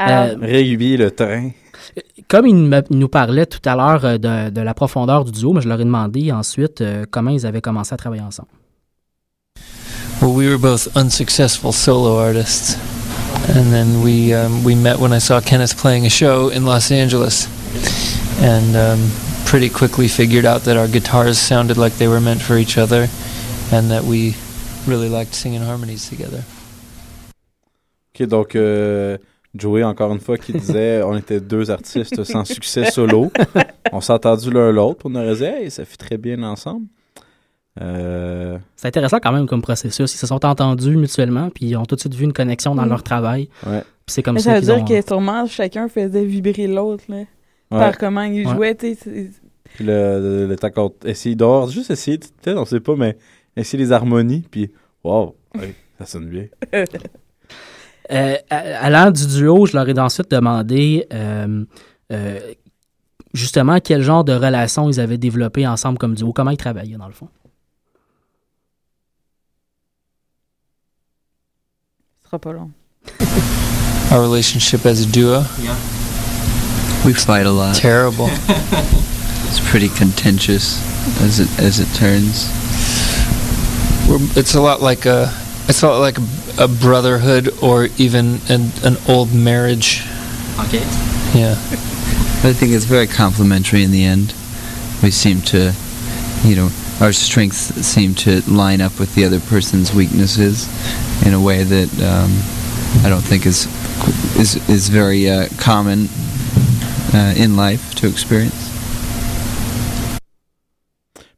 [0.00, 1.50] Euh, Régulier le terrain.
[2.28, 5.32] comme il, me- il nous parlait tout à l'heure euh, de, de la profondeur du
[5.32, 8.48] duo, mais je leur ai demandé ensuite euh, comment ils avaient commencé à travailler ensemble.
[10.20, 12.76] Well, we were both unsuccessful solo artists,
[13.54, 16.90] and then we um, we met when I saw Kenneth playing a show in Los
[16.90, 17.48] Angeles,
[18.42, 19.10] and um,
[19.44, 23.08] pretty quickly figured out that our guitars sounded like they were meant for each other,
[23.70, 24.34] and that we
[24.86, 26.42] really liked singing harmonies together.
[28.18, 29.18] Ok, donc euh,
[29.54, 33.30] Joey, encore une fois, qui disait on était deux artistes sans succès solo.
[33.92, 35.02] On s'est entendus l'un l'autre.
[35.04, 36.86] On aurait dit, hey, ça fait très bien ensemble.
[37.80, 40.14] Euh, C'est intéressant quand même comme processus.
[40.14, 42.86] Ils se sont entendus mutuellement, puis ils ont tout de suite vu une connexion dans
[42.86, 42.88] Mm.
[42.88, 43.48] leur travail.
[43.66, 43.80] Ouais.
[44.06, 44.84] Puis c'est comme Mais ça ça veut dire ont...
[44.84, 47.04] que sûrement chacun faisait vibrer l'autre.
[47.10, 47.26] Ouais.
[47.68, 48.54] Par comment il Ouais.
[48.54, 48.96] jouait, puis
[49.80, 53.18] le, le, le tac- essayer dehors, juste essayer, peut-être, on sait pas, mais
[53.56, 54.70] essayer les harmonies, puis
[55.04, 56.46] wow, hey, ça sonne bien.
[58.10, 61.64] Euh, à- allant du duo, je leur ai ensuite demandé euh,
[62.12, 62.40] euh,
[63.34, 67.08] justement quel genre de relation ils avaient développé ensemble comme duo, comment ils travaillaient dans
[67.08, 67.28] le fond.
[72.22, 72.70] Ce sera pas long.
[74.12, 75.42] Our relationship as a duo?
[77.04, 77.74] We fight a lot.
[77.74, 78.28] Terrible.
[79.48, 80.80] It's pretty contentious
[81.22, 82.50] as it as it turns.
[84.08, 85.32] We're, it's a lot like a
[85.68, 90.02] it's a lot like a, a brotherhood or even an, an old marriage.
[90.60, 90.84] Okay.
[91.34, 91.52] Yeah.
[92.44, 94.34] I think it's very complementary in the end.
[95.02, 95.72] We seem to,
[96.44, 100.68] you know, our strengths seem to line up with the other person's weaknesses
[101.26, 102.30] in a way that um,
[103.04, 103.66] I don't think is
[104.38, 106.08] is is very uh, common
[107.12, 108.66] uh, in life to experience.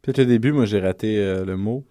[0.02, 1.84] Peut-être au début, moi, j'ai raté euh, le mot.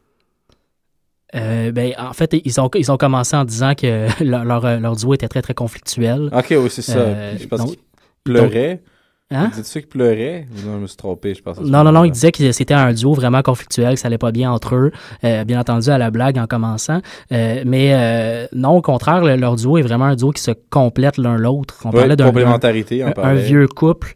[1.36, 4.96] Euh, ben, en fait, ils ont, ils ont commencé en disant que leur, leur, leur
[4.96, 6.30] duo était très, très conflictuel.
[6.34, 6.98] Ok, oui, c'est ça.
[6.98, 7.80] Euh, je pense donc- qu'il
[8.24, 8.82] pleurait.
[9.30, 9.50] Hein?
[9.54, 10.46] Vous tu qu'il pleurait?
[10.66, 11.60] Non, je me suis trompé, je pense.
[11.60, 14.32] Non, non, non, il disait que c'était un duo vraiment conflictuel, que ça allait pas
[14.32, 14.92] bien entre eux,
[15.26, 17.02] euh, bien entendu à la blague en commençant.
[17.34, 20.52] Euh, mais euh, non, au contraire, le- leur duo est vraiment un duo qui se
[20.70, 21.76] complète l'un l'autre.
[21.84, 24.14] On Ouais, parlait d'un complémentarité, on un- vieux couple.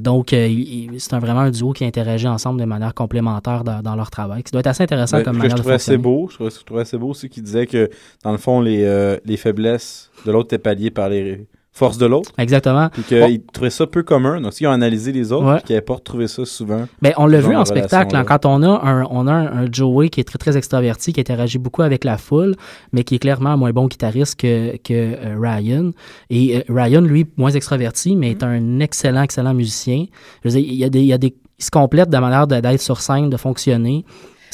[0.00, 3.96] Donc, il- il- c'est vraiment un duo qui interagit ensemble de manière complémentaire dans, dans
[3.96, 4.42] leur travail.
[4.44, 6.02] Ça doit être assez intéressant Ben, comme manière je de trouvais assez fonctionner.
[6.16, 6.28] beau.
[6.28, 7.88] Je trouvais, je trouvais assez beau aussi qu'il disait que,
[8.22, 11.46] dans le fond, les, les faiblesses de l'autre étaient palliées par les
[11.76, 12.30] forces de l'autre.
[12.38, 12.88] Exactement.
[12.90, 14.40] Puis qu'il trouvait ça peu commun.
[14.40, 15.56] Donc, ils ont analysé les autres, Ouais.
[15.56, 16.84] puis qu'ils n'avaient pas retrouvé ça souvent.
[17.02, 19.66] Ben, on l'a vu en spectacle, hein, quand on a un, on a un, un
[19.70, 22.54] Joey qui est très, très extraverti, qui interagit beaucoup avec la foule,
[22.92, 25.90] mais qui est clairement un moins bon guitariste que, que euh, Ryan.
[26.30, 30.06] Et euh, Ryan, lui, moins extraverti, mais est un excellent, excellent musicien.
[30.44, 32.18] Je veux dire, il y a des, il y a des, ils se complètent de
[32.18, 34.04] manière d'être sur scène, de fonctionner.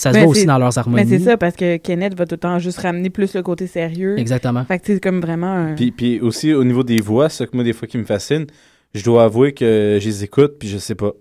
[0.00, 1.04] Ça se Mais voit aussi dans leurs harmonies.
[1.10, 3.66] Mais c'est ça, parce que Kenneth va tout le temps juste ramener plus le côté
[3.66, 4.18] sérieux.
[4.18, 4.64] Exactement.
[4.64, 5.74] Fait que c'est comme vraiment un...
[5.74, 8.04] Puis, puis aussi, au niveau des voix, c'est ça que moi, des fois, qui me
[8.04, 8.46] fascine.
[8.94, 11.12] Je dois avouer que je les écoute, puis je sais pas.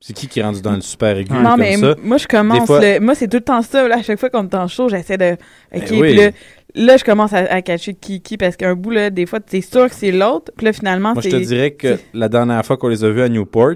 [0.00, 1.96] C'est qui qui est rendu dans le super aigu Non, comme mais ça?
[2.04, 2.60] moi, je commence.
[2.60, 3.88] Des fois- le- Moi, c'est tout le temps ça.
[3.88, 5.32] Là, à chaque fois qu'on est en show, j'essaie de.
[5.32, 5.38] OK,
[5.72, 6.00] Ben oui.
[6.00, 6.30] puis là,
[6.76, 9.60] là, je commence à, à catcher qui qui parce qu'un bout, là, des fois, t'es
[9.60, 10.52] sûr que c'est l'autre.
[10.56, 13.22] Puis là, finalement, Moi, je te dirais que la dernière fois qu'on les a vus
[13.22, 13.74] à Newport,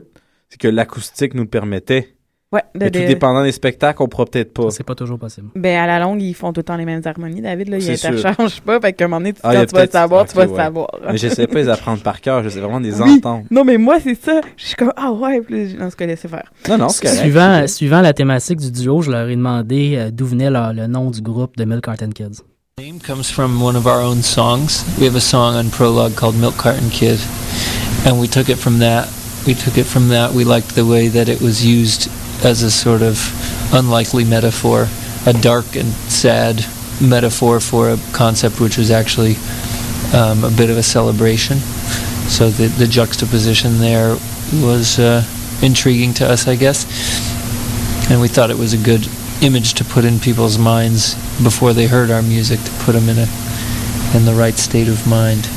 [0.48, 2.14] c'est que l'acoustique nous le permettait.
[2.52, 4.70] Ouais, de- Mais tout de- dépendant des spectacles, on pourra peut-être pas.
[4.70, 5.48] C'est pas toujours possible.
[5.56, 7.68] Ben, à la longue, ils font tout le temps les mêmes harmonies, David.
[7.70, 8.10] Là, ils C'est sûr.
[8.10, 8.78] interchangent pas.
[8.78, 10.44] Fait qu'à un moment donné, tu, Ah, quand tu vas le savoir, tu ok, vas
[10.44, 10.56] le ouais.
[10.58, 10.88] savoir.
[11.10, 13.14] Mais j'essaie pas de les apprendre par cœur, j'essaie vraiment de les Oui.
[13.16, 13.44] entendre.
[13.50, 14.42] Non, mais moi, c'est ça.
[14.58, 16.52] Je suis comme, ah ouais, là, je- ce que laisser faire.
[16.68, 17.20] Non, non, c'est correct.
[17.22, 20.86] Suivant, suivant la thématique du duo, je leur ai demandé euh, d'où venait leur- le
[20.86, 22.42] nom du groupe de Milk Carton Kids.
[22.78, 24.84] name comes from one of our own songs.
[24.98, 27.18] We have a song on Prologue called Milk Carton Kid,
[28.06, 29.06] and we took it from that.
[29.46, 30.32] We took it from that.
[30.34, 32.08] We liked the way that it was used
[32.44, 33.18] as a sort of
[33.72, 34.88] unlikely metaphor,
[35.26, 36.64] a dark and sad
[37.00, 39.36] metaphor for a concept which was actually
[40.14, 41.58] um, a bit of a celebration.
[42.28, 44.16] So the, the juxtaposition there
[44.54, 45.24] was uh,
[45.62, 46.86] intriguing to us, I guess.
[48.10, 49.06] And we thought it was a good
[49.42, 53.18] image to put in people's minds before they heard our music to put them in
[53.18, 53.26] a
[54.14, 55.48] in the right state of mind.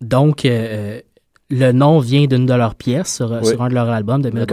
[0.00, 1.02] Donc, euh,
[1.50, 3.46] le nom vient d'une de leurs pièces sur, Oui.
[3.46, 4.50] sur un de leurs albums de Milk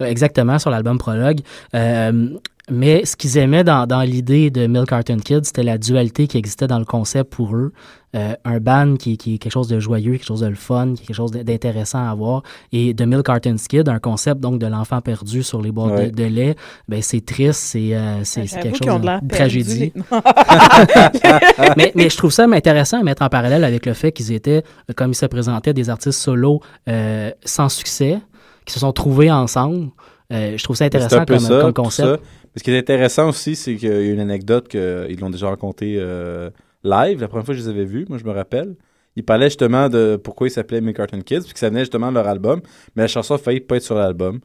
[0.00, 1.40] exactement, sur l'album Prologue.
[1.74, 2.30] Euh,
[2.70, 6.36] mais ce qu'ils aimaient dans, dans l'idée de Milk Carton Kids, c'était la dualité qui
[6.36, 7.72] existait dans le concept pour eux.
[8.16, 10.94] Euh, un band qui, qui est quelque chose de joyeux, quelque chose de le fun,
[10.94, 12.42] qui est quelque chose d'intéressant à voir.
[12.72, 16.10] Et de Milk Carton Kids, un concept donc de l'enfant perdu sur les Ouais.
[16.10, 16.56] de, de lait,
[16.88, 19.92] ben c'est triste, c'est euh, J'avoue quelque chose de tragédie.
[21.76, 24.62] mais, mais je trouve ça intéressant à mettre en parallèle avec le fait qu'ils étaient,
[24.96, 28.18] comme ils se présentaient, des artistes solos euh, sans succès,
[28.64, 29.90] qui se sont trouvés ensemble.
[30.32, 32.08] Euh, je trouve ça intéressant comme, ça, comme tout concept.
[32.08, 32.16] ça.
[32.16, 35.48] Mais ce qui est intéressant aussi, c'est qu'il y a une anecdote qu'ils l'ont déjà
[35.48, 36.50] racontée euh,
[36.82, 37.20] live.
[37.20, 38.74] La première fois que je les avais vus, moi je me rappelle.
[39.14, 42.10] Ils parlaient justement de pourquoi ils s'appelaient Milk Carton Kids, puis que ça venait justement
[42.10, 42.60] de leur album.
[42.94, 44.40] Mais la chanson a failli pas être sur l'album.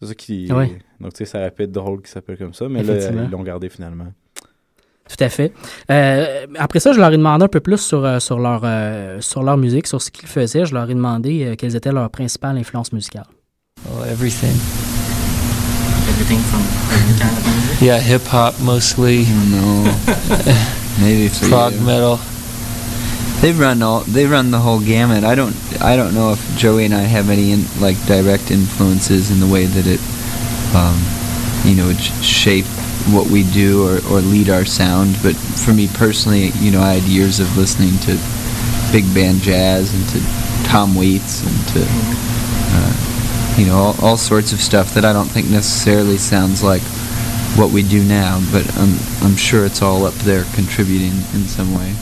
[0.00, 0.50] C'est ça qui.
[0.52, 0.78] Ouais.
[1.00, 3.30] Donc tu sais, ça aurait pu être drôle qu'il s'appelle comme ça, mais là, ils
[3.30, 4.06] l'ont gardé finalement.
[5.08, 5.52] Tout à fait.
[5.90, 9.42] Euh, après ça, je leur ai demandé un peu plus sur, sur, leur, euh, sur
[9.42, 10.66] leur musique, sur ce qu'ils faisaient.
[10.66, 13.26] Je leur ai demandé euh, quelles étaient leurs principales influences musicales.
[13.88, 14.56] Oh, everything.
[16.08, 16.62] Everything from
[17.86, 19.24] Yeah, hip hop mostly.
[19.24, 19.84] No,
[21.00, 21.80] maybe for prog you.
[21.80, 22.18] metal.
[23.40, 24.00] They run all.
[24.00, 25.22] They run the whole gamut.
[25.24, 25.54] I don't.
[25.80, 29.46] I don't know if Joey and I have any in, like direct influences in the
[29.46, 30.00] way that it,
[30.74, 30.96] um,
[31.68, 32.64] you know, would sh- shape
[33.12, 35.16] what we do or, or lead our sound.
[35.22, 38.16] But for me personally, you know, I had years of listening to
[38.90, 40.18] big band jazz and to
[40.68, 42.92] Tom Waits and to, uh,
[43.56, 46.82] you know, all, all sorts of stuff that I don't think necessarily sounds like
[47.56, 48.40] what we do now.
[48.52, 51.92] But I'm I'm sure it's all up there contributing in some way.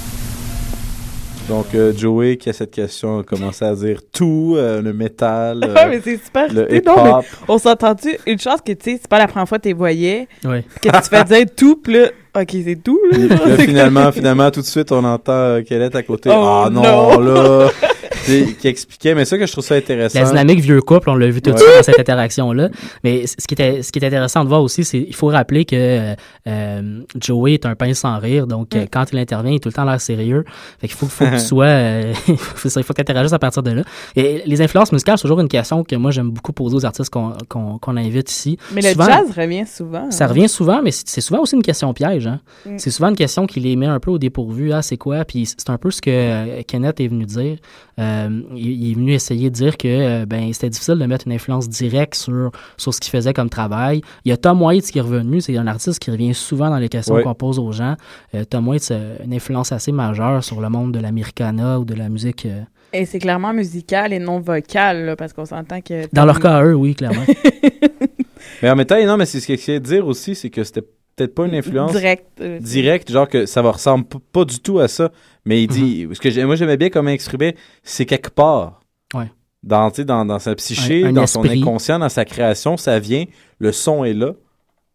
[1.49, 5.61] Donc euh, Joey qui a cette question a commencé à dire tout, euh, le métal,
[5.65, 6.51] euh, Ouais, mais c'est super.
[6.53, 8.17] le non, mais on s'entend-tu?
[8.27, 10.27] Une chance que, tu sais, c'est pas la première fois que tu les voyais.
[10.43, 10.65] Ouais.
[10.81, 13.19] Que tu fais dire tout, puis là, OK, c'est tout, là.
[13.47, 16.31] Là, finalement, finalement, tout de suite, on entend euh, Kellette à côté.
[16.33, 17.21] Oh, ah non, non.
[17.21, 17.69] là!
[18.25, 20.19] Sais, qui expliquait, mais ça que je trouve ça intéressant.
[20.19, 21.61] La dynamique vieux couple, on l'a vu tout de Ouais.
[21.61, 22.69] suite dans cette interaction-là.
[23.03, 25.65] Mais ce qui, était, ce qui est intéressant de voir aussi, c'est il faut rappeler
[25.65, 26.15] que euh,
[26.49, 28.47] euh, Joey est un pince sans rire.
[28.47, 30.45] Donc, euh, quand il intervient, il est tout le temps l'air sérieux.
[30.81, 31.65] Fait qu'il faut, faut que tu sois...
[31.67, 33.83] euh, il faut faut que tu interagisses à partir de là.
[34.17, 37.11] Et les influences musicales, c'est toujours une question que moi, j'aime beaucoup poser aux artistes
[37.11, 38.59] qu'on qu'on- qu'on invite ici.
[38.73, 40.11] Mais le jazz revient souvent.
[40.11, 40.29] ça hein.
[40.29, 42.27] revient souvent, mais c'est souvent aussi une question piège.
[42.27, 42.41] Hein?
[42.67, 42.79] Mm.
[42.79, 44.73] C'est souvent une question qui les met un peu au dépourvu.
[44.73, 45.25] Ah, c'est quoi?
[45.25, 47.57] Puis c'est un peu ce que Kenneth est venu dire.
[47.99, 48.14] Euh,
[48.55, 51.33] il, il est venu essayer de dire que euh, ben, c'était difficile de mettre une
[51.33, 54.01] influence directe sur, sur ce qu'il faisait comme travail.
[54.25, 55.41] Il y a Tom Waits qui est revenu.
[55.41, 57.23] C'est un artiste qui revient souvent dans les questions Ouais.
[57.23, 57.97] qu'on pose aux gens.
[58.35, 61.95] Euh, Tom Waits a une influence assez majeure sur le monde de l'Americana ou de
[61.95, 62.47] la musique.
[62.47, 62.63] euh,
[62.93, 66.09] Et c'est clairement musical et non vocal, là, parce qu'on s'entend que...
[66.13, 67.25] Dans leur cas, eux, oui, clairement.
[68.63, 70.63] Mais en même temps, non, mais c'est ce qu'il essayait de dire aussi, c'est que
[70.65, 70.85] c'était
[71.17, 71.93] peut-être pas une influence
[72.41, 75.11] euh, directe, genre que ça va ressemble pas du tout à ça.
[75.45, 76.15] Mais il dit, Mhm.
[76.15, 78.81] ce que moi j'aimais bien comment il exprimait, c'est quelque part.
[79.15, 79.31] Ouais.
[79.63, 82.77] Dans, tu sais, dans, dans sa psyché, Un- un dans son inconscient, dans sa création,
[82.77, 83.25] ça vient,
[83.59, 84.33] le son est là.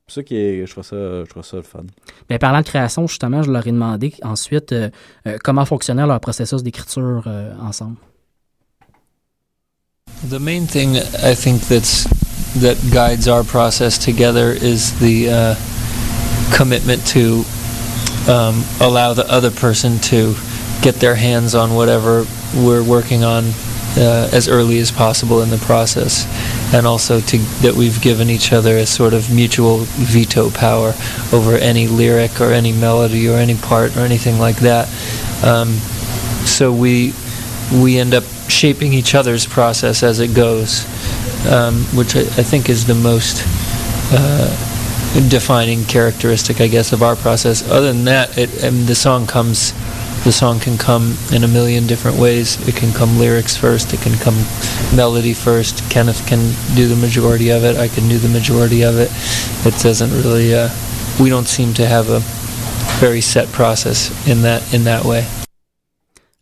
[0.08, 1.84] C'est ça qui est, je trouve ça, je trouve ça le fun.
[2.30, 4.90] Ben, parlant de création, justement, je leur ai demandé ensuite euh,
[5.28, 7.96] euh, comment fonctionnait leur processus d'écriture euh, ensemble.
[10.30, 12.08] The main thing I think that's
[12.62, 15.56] that guides our process together is the uh,
[16.54, 17.43] commitment to
[18.28, 20.36] um, allow the other person to
[20.82, 22.26] get their hands on whatever
[22.56, 23.45] we're working on
[23.97, 26.26] uh, as early as possible in the process,
[26.74, 30.93] and also to that we've given each other a sort of mutual veto power
[31.34, 34.88] over any lyric or any melody or any part or anything like that.
[35.43, 35.70] Um,
[36.45, 37.14] so we
[37.82, 40.86] we end up shaping each other's process as it goes,
[41.47, 43.43] um, which I, I think is the most
[44.12, 44.69] uh,
[45.30, 47.68] defining characteristic, I guess, of our process.
[47.70, 49.74] Other than that, it, mean, the song comes.
[50.24, 52.60] The song can come in a million different ways.
[52.68, 53.93] It can come lyrics first.
[53.93, 54.36] It can come
[54.93, 55.89] melody first.
[55.89, 56.39] Kenneth can
[56.76, 57.78] do the majority of it.
[57.78, 59.10] I can do the majority of it.
[59.66, 60.53] It doesn't really.
[60.53, 60.70] Uh,
[61.22, 62.20] we don't seem to have a
[62.99, 65.26] very set process in that in that way.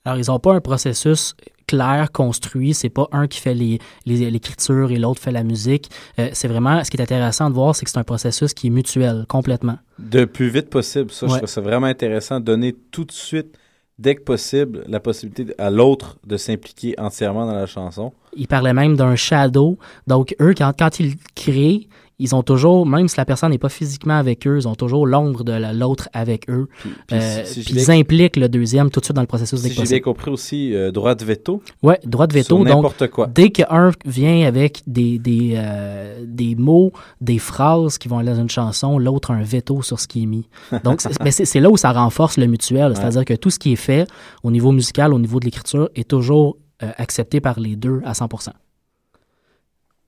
[0.05, 1.35] Alors, ils n'ont pas un processus
[1.67, 2.73] clair, construit.
[2.73, 5.89] C'est pas un qui fait les- les- l'écriture et l'autre fait la musique.
[6.17, 8.67] Euh, c'est vraiment, ce qui est intéressant de voir, c'est que c'est un processus qui
[8.67, 9.77] est mutuel, complètement.
[9.99, 12.39] De plus vite possible, ça, je trouve ça vraiment intéressant.
[12.39, 13.57] Donner tout de suite,
[13.99, 18.13] dès que possible, la possibilité à l'autre de s'impliquer entièrement dans la chanson.
[18.35, 19.77] Ils parlaient même d'un shadow.
[20.05, 21.87] Donc, eux, quand, quand ils créent,
[22.19, 25.05] ils ont toujours, même si la personne n'est pas physiquement avec eux, ils ont toujours
[25.05, 26.67] l'ombre de la- l'autre avec eux.
[27.07, 29.27] puis Euh, si- si puis j'ai ils impliquent le deuxième tout de suite dans le
[29.27, 31.61] processus Si j'ai bien compris aussi, euh, droit de veto.
[31.83, 32.63] Ouais, droit de veto.
[32.63, 33.27] N'importe quoi.
[33.27, 36.91] dès qu'un vient avec des, des, euh, des mots,
[37.21, 40.23] des phrases qui vont aller dans une chanson, l'autre a un veto sur ce qui
[40.23, 40.49] est mis.
[40.83, 42.95] Donc, c'est- là où ça renforce le mutuel.
[42.95, 44.07] C'est-à-dire que tout ce qui est fait
[44.43, 48.27] au niveau musical, au niveau de l'écriture, est toujours accepté par les deux à 100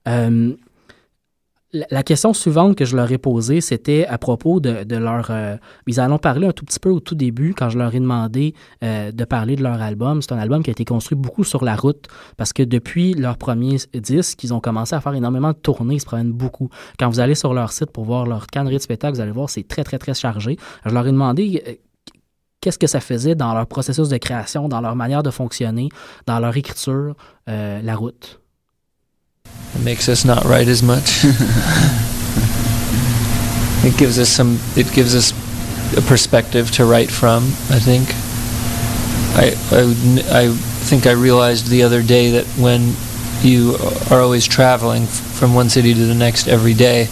[0.07, 0.53] Euh,
[1.72, 5.30] la, question suivante que je leur ai posée, c'était à propos de, leur...
[5.30, 5.58] euh,
[5.88, 8.00] ils en ont parlé un tout petit peu au tout début quand je leur ai
[8.00, 10.22] demandé euh, de parler de leur album.
[10.22, 12.08] C'est un album qui a été construit beaucoup sur la route
[12.38, 16.02] parce que depuis leur premier disque, ils ont commencé à faire énormément de tournées, ils
[16.02, 16.70] se promènent beaucoup.
[16.98, 19.50] Quand vous allez sur leur site pour voir leur calendrier de spectacle, vous allez voir,
[19.50, 20.58] c'est très, très, très chargé.
[20.86, 21.64] Je leur ai demandé...
[21.68, 21.74] euh,
[22.62, 25.88] Qu'est-ce que ça faisait dans leur processus de création, dans leur manière de fonctionner,
[26.26, 27.16] dans leur écriture,
[27.48, 28.42] la route?
[29.76, 31.24] It makes us not write as much.
[33.86, 34.60] it gives us some.
[34.76, 35.32] It gives us
[35.98, 37.44] a perspective to write from.
[37.70, 38.10] I think.
[39.36, 42.94] I I, I think I realized the other day that when
[43.42, 43.78] you
[44.12, 47.08] are always traveling f- from one city to the next every day,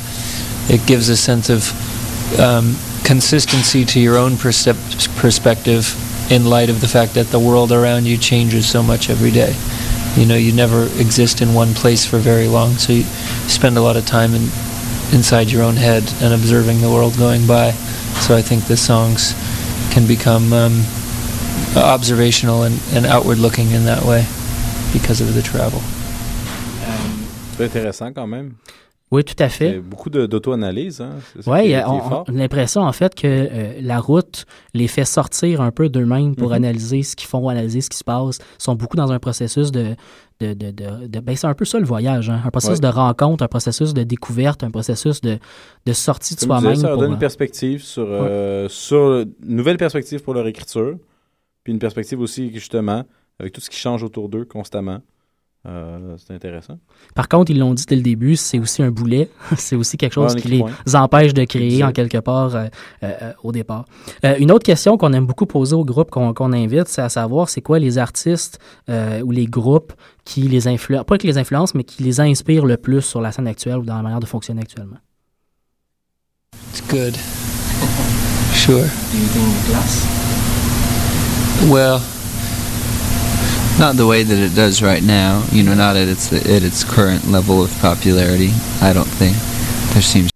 [0.67, 1.71] it gives a sense of
[2.39, 5.95] um, consistency to your own percep- perspective
[6.31, 9.55] in light of the fact that the world around you changes so much every day.
[10.17, 13.03] You know, you never exist in one place for very long, so you
[13.47, 14.49] spend a lot of time in,
[15.13, 17.71] inside your own head and observing the world going by.
[18.21, 19.33] So I think the songs
[19.91, 20.83] can become um,
[21.75, 24.25] observational and, and outward looking in that way
[24.91, 25.81] because of the travel.
[27.57, 28.55] C'est intéressant quand même.
[29.09, 29.79] Oui, tout à fait.
[29.79, 30.99] Beaucoup d'auto-analyse.
[30.99, 31.11] Hein?
[31.45, 35.71] Oui, euh, on, a l'impression en fait que euh, la route les fait sortir un
[35.71, 36.55] peu d'eux-mêmes pour Mhm.
[36.55, 38.39] analyser ce qu'ils font, analyser ce qui se passe.
[38.59, 39.95] Ils sont beaucoup dans un processus de.
[40.41, 42.41] de, de, de- ben, c'est un peu ça le voyage, hein.
[42.45, 42.89] un processus Ouais.
[42.89, 45.39] de rencontre, un processus de découverte, un processus de,
[45.85, 46.75] de sortie de soi-même.
[46.75, 50.97] ça leur donne euh, une perspective sur, euh, sur une nouvelle perspective pour leur écriture,
[51.63, 53.03] puis une perspective aussi justement
[53.39, 54.99] avec tout ce qui change autour d'eux constamment.
[55.67, 56.79] Euh, c'est intéressant.
[57.13, 59.29] Par contre, ils l'ont dit dès le début, c'est aussi un boulet.
[59.57, 62.67] c'est aussi quelque chose qui les empêche de créer en quelque part euh,
[63.03, 63.85] euh, au départ.
[64.23, 67.49] Euh, une autre question qu'on aime beaucoup poser au groupe qu'on invite, c'est à savoir
[67.49, 68.59] c'est quoi les artistes
[68.89, 69.93] euh, ou les groupes
[70.23, 73.31] qui les influencent, pas qui les influencent, mais qui les inspirent le plus sur la
[73.31, 74.97] scène actuelle ou dans la manière de fonctionner actuellement?
[76.71, 77.15] It's good.
[78.53, 78.79] Sure.
[78.79, 80.05] Do you think glass?
[81.69, 82.01] Well,
[83.79, 86.83] Not the way that it does right now, you know, not at its at its
[86.83, 88.51] current level of popularity.
[88.81, 89.35] I don't think
[89.93, 90.29] there seems.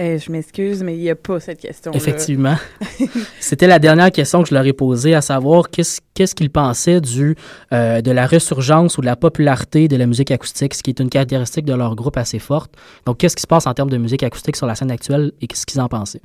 [0.00, 2.54] Eh, je m'excuse, mais il n'y a pas cette question Effectivement.
[3.40, 7.00] C'était la dernière question que je leur ai posée, à savoir qu'est-ce qu'est-ce qu'ils pensaient
[7.00, 7.34] du,
[7.72, 11.00] euh, de la ressurgence ou de la popularité de la musique acoustique, ce qui est
[11.00, 12.70] une caractéristique de leur groupe assez forte.
[13.06, 15.48] Donc, qu'est-ce qui se passe en termes de musique acoustique sur la scène actuelle et
[15.48, 16.22] qu'est-ce qu'ils en pensaient?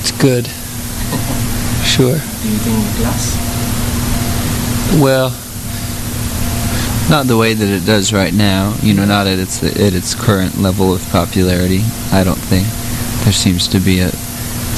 [0.00, 0.46] it's good.
[1.84, 2.16] Sure.
[2.42, 3.36] Do you think glass?
[5.00, 5.30] Well,
[7.10, 8.76] Not the way that it does right now.
[8.82, 11.80] You know, not at its at its current level of popularity.
[12.12, 12.68] I don't think
[13.24, 14.10] there seems to be a,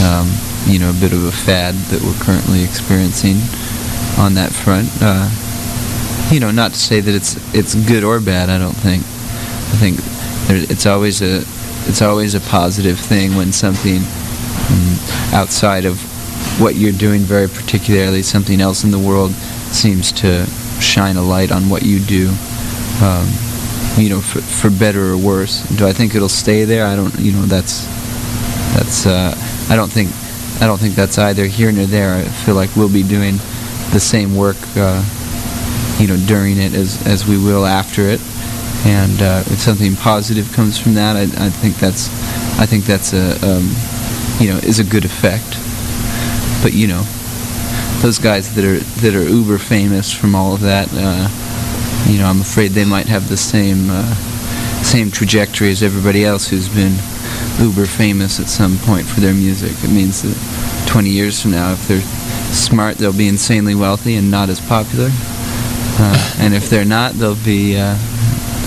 [0.02, 0.32] um,
[0.64, 3.36] you know, a bit of a fad that we're currently experiencing
[4.16, 4.88] on that front.
[5.02, 5.28] Uh,
[6.32, 8.48] you know, not to say that it's it's good or bad.
[8.48, 9.02] I don't think.
[9.02, 9.96] I think
[10.48, 11.44] there, it's always a
[11.86, 16.00] it's always a positive thing when something mm, outside of
[16.58, 19.32] what you're doing very particularly, something else in the world
[19.70, 20.46] seems to
[20.82, 22.28] shine a light on what you do.
[23.00, 23.28] Um,
[23.96, 25.62] you know, for, for better or worse.
[25.76, 26.86] Do I think it'll stay there?
[26.86, 27.16] I don't.
[27.18, 27.84] You know, that's
[28.74, 29.06] that's.
[29.06, 29.34] Uh,
[29.68, 30.10] I don't think.
[30.62, 32.14] I don't think that's either here nor there.
[32.14, 33.36] I feel like we'll be doing
[33.92, 34.56] the same work.
[34.76, 35.04] Uh,
[35.98, 38.20] you know, during it as as we will after it.
[38.84, 42.08] And uh, if something positive comes from that, I, I think that's.
[42.58, 43.34] I think that's a.
[43.46, 43.70] Um,
[44.40, 45.58] you know, is a good effect.
[46.62, 47.04] But you know,
[48.02, 52.26] those guys that are that are uber famous from all of that, uh, you know,
[52.26, 54.14] I'm afraid they might have the same uh,
[54.82, 56.96] same trajectory as everybody else who's been
[57.60, 59.72] uber famous at some point for their music.
[59.84, 60.34] It means that
[60.88, 62.00] 20 years from now, if they're
[62.52, 65.08] smart, they'll be insanely wealthy and not as popular.
[65.12, 67.96] Uh, and if they're not, they'll be uh,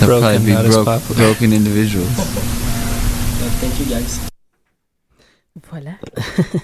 [0.00, 2.08] they'll Broken, probably be broke, broken individuals.
[3.60, 4.30] Thank you guys.
[5.60, 5.98] Voilà.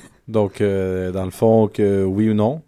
[0.28, 2.62] Donc, euh, dans le fond, que oui ou non?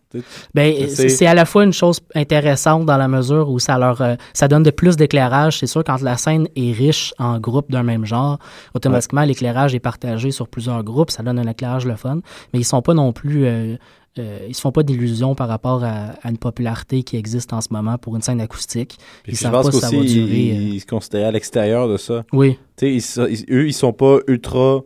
[0.54, 4.14] Ben, c'est à la fois une chose intéressante dans la mesure où ça leur euh,
[4.32, 5.58] ça donne de plus d'éclairage.
[5.58, 8.38] C'est sûr, quand la scène est riche en groupes d'un même genre,
[8.74, 11.10] automatiquement, l'éclairage est partagé sur plusieurs groupes.
[11.10, 12.20] Ça donne un éclairage le fun.
[12.52, 13.44] Mais ils sont pas non plus.
[13.46, 13.76] euh,
[14.20, 17.60] euh, ils se font pas d'illusions par rapport à, à une popularité qui existe en
[17.60, 18.96] ce moment pour une scène acoustique.
[19.24, 20.38] Puis ils savent pas si ça va durer.
[20.74, 22.22] ils se considéraient à l'extérieur de ça.
[22.32, 22.56] Oui.
[22.80, 24.82] Ils ils- eux, ils sont pas ultra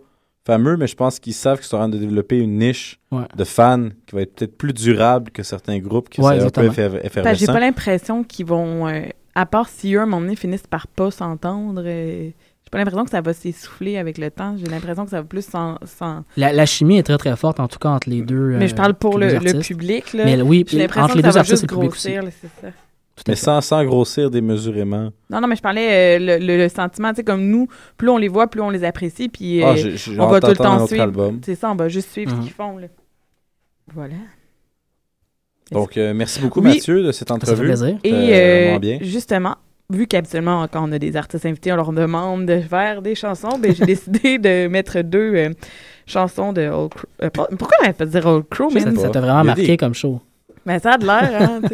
[0.48, 3.24] fameux, mais je pense qu'ils savent qu'ils sont en train de développer une niche Ouais.
[3.36, 6.50] de fans qui va être peut-être plus durable que certains groupes qui Ouais, sont un
[6.50, 6.72] peu exactement.
[6.72, 7.52] effer- Parce que J'ai effervescents.
[7.52, 8.88] pas l'impression qu'ils vont.
[8.88, 9.02] euh,
[9.34, 11.82] à part si eux, à un moment donné, finissent par pas s'entendre.
[11.84, 12.30] euh,
[12.64, 14.56] j'ai pas l'impression que ça va s'essouffler avec le temps.
[14.58, 15.76] J'ai l'impression que ça va plus s'en.
[15.86, 18.56] s'en- La, la chimie est très très forte en tout cas entre les deux.
[18.58, 20.12] Mais je parle pour les le, le public.
[20.12, 20.24] Là.
[20.26, 22.14] Mais oui, J'ai l'impression entre que les ça deux va artistes, le public aussi.
[22.14, 22.72] là, c'est ça.
[23.26, 25.10] Mais sans, sans grossir démesurément.
[25.30, 27.66] Non, non, mais je parlais euh, le, le- le sentiment, tu sais, comme nous,
[27.96, 30.40] plus on les voit, plus on les apprécie, puis Ah, euh, j'ai- j'ai on va
[30.40, 31.02] tout le temps suivre.
[31.02, 31.40] album.
[31.44, 32.40] C'est ça, on va juste suivre Mhm.
[32.42, 32.78] ce qu'ils font.
[32.78, 32.86] Là.
[33.94, 34.14] Voilà.
[35.72, 36.74] Donc, euh, merci beaucoup, Oui.
[36.74, 37.66] Mathieu, de cette entrevue.
[37.66, 37.98] plaisir.
[38.04, 38.98] Et C'était euh, vraiment bien.
[39.02, 39.56] justement,
[39.90, 43.58] vu qu'habituellement, quand on a des artistes invités, on leur demande de faire des chansons,
[43.58, 45.50] ben, j'ai décidé de mettre deux euh,
[46.06, 47.06] chansons de Old Crow.
[47.22, 48.96] euh, pourquoi on pas dire Old Crow, Ça man?
[48.96, 50.20] ça t'a vraiment marqué des- comme show.
[50.64, 51.60] Ben, ça a de l'air, hein,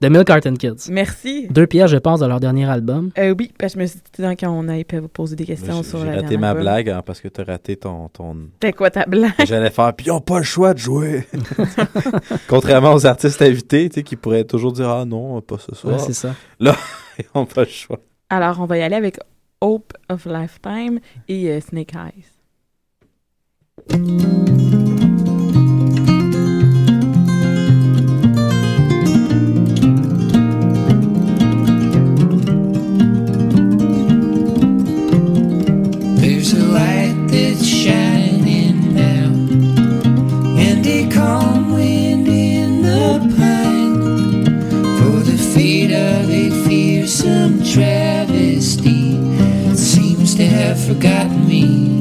[0.00, 0.06] tu.
[0.06, 0.90] The Milk Carton Kids.
[0.90, 1.48] Merci.
[1.50, 3.10] Deux pièces, je pense, de leur dernier album.
[3.18, 5.88] Euh, oui, parce que je me suis dit, quand on peut poser des questions J'ai
[5.88, 6.62] sur j'ai la raté dernière ma album.
[6.62, 8.08] blague hein, parce que t'as raté ton...
[8.08, 8.36] ton...
[8.54, 9.32] C'était quoi ta blague?
[9.44, 11.26] J'allais faire, puis ils n'ont pas le choix de jouer.
[12.48, 15.94] Contrairement aux artistes invités, tu sais, qui pourraient toujours dire, ah non, pas ce soir.
[15.94, 16.34] Ouais, c'est ça.
[16.60, 16.76] Là,
[17.18, 18.00] ils n'ont pas le choix.
[18.28, 19.18] Alors, on va y aller avec
[19.60, 22.24] Hope of Lifetime et euh, Snake Eyes.
[47.76, 49.12] Travesty
[49.76, 51.95] seems to have forgotten me.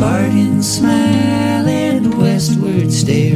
[0.00, 3.29] Spartan smile and westward stare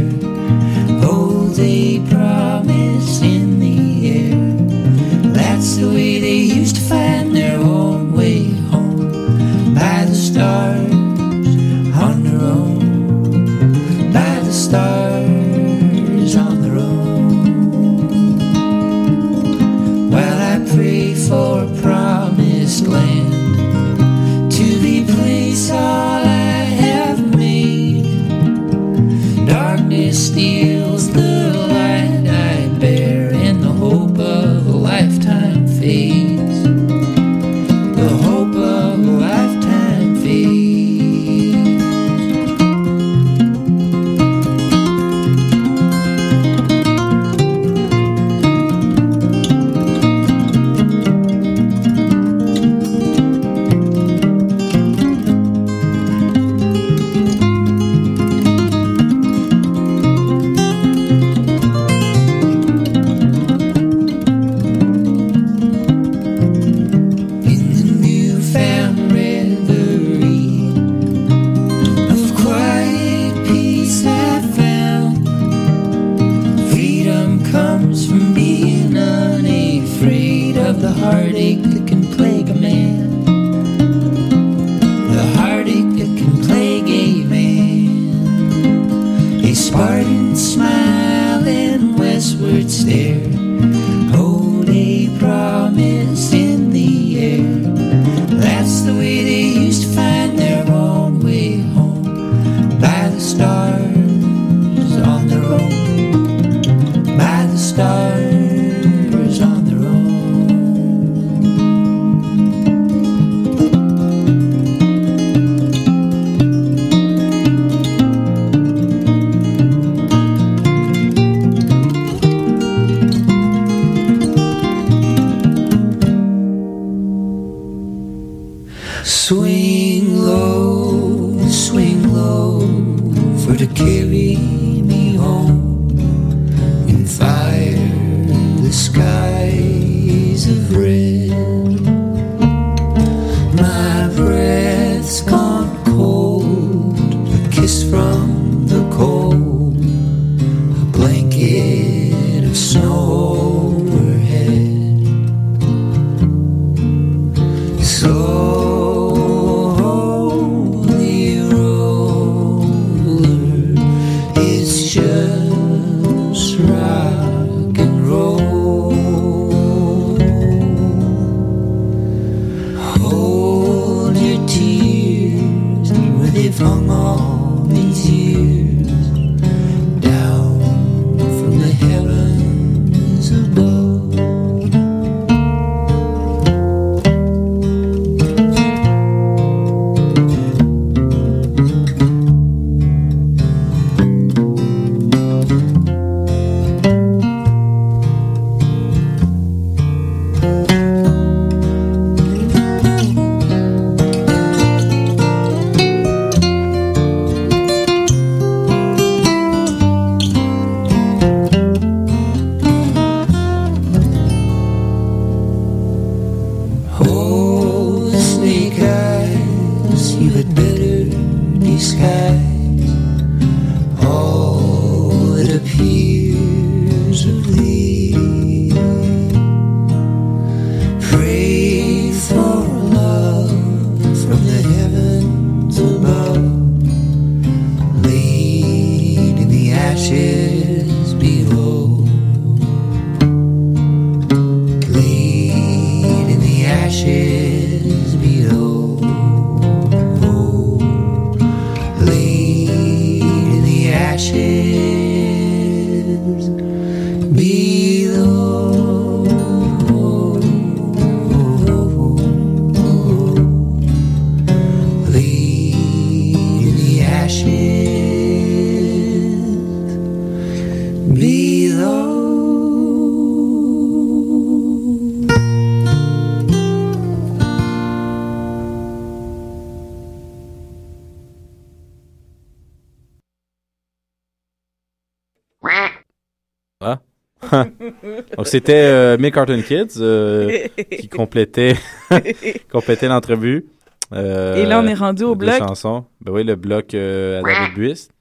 [288.55, 290.69] c'était euh, Mick Carton Kids euh,
[291.01, 291.75] qui complétait
[292.71, 293.67] complétait l'entrevue.
[294.13, 295.59] Euh, Et là, on est rendu au bloc.
[295.59, 296.05] chansons.
[296.21, 298.13] Ben oui, le bloc euh, à David Buist.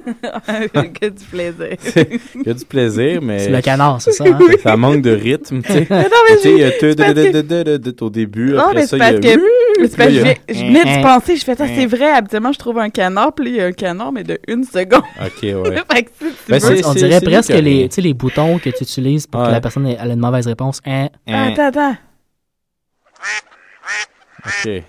[1.00, 1.76] que du plaisir.
[2.34, 3.38] Il y a du plaisir, mais.
[3.40, 4.38] C'est le canard, c'est ça, hein?
[4.62, 5.86] Ça manque de rythme, tu sais.
[5.90, 8.52] Mais non, mais Tu sais, il y a te- que- au début.
[8.52, 9.34] Non, après mais ça, c'est il y parce a- que,
[10.46, 13.32] que je venais d'y penser, je fais ça, c'est vrai, habituellement, je trouve un canard,
[13.34, 15.02] puis là, il y a un canard, mais de une seconde.
[15.20, 15.52] Ok, ouais.
[15.52, 19.50] Que Ben, on dirait presque les, tu sais, les boutons que tu utilises pour que
[19.50, 20.80] la personne ait, une mauvaise réponse.
[21.26, 21.96] Attends, attends.
[24.46, 24.82] Ok.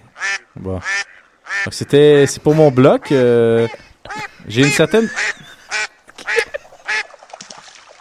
[0.55, 0.73] Bon.
[0.73, 3.11] Donc, c'était, c'est pour mon bloc.
[3.11, 3.67] euh,
[4.47, 5.09] j'ai une certaine.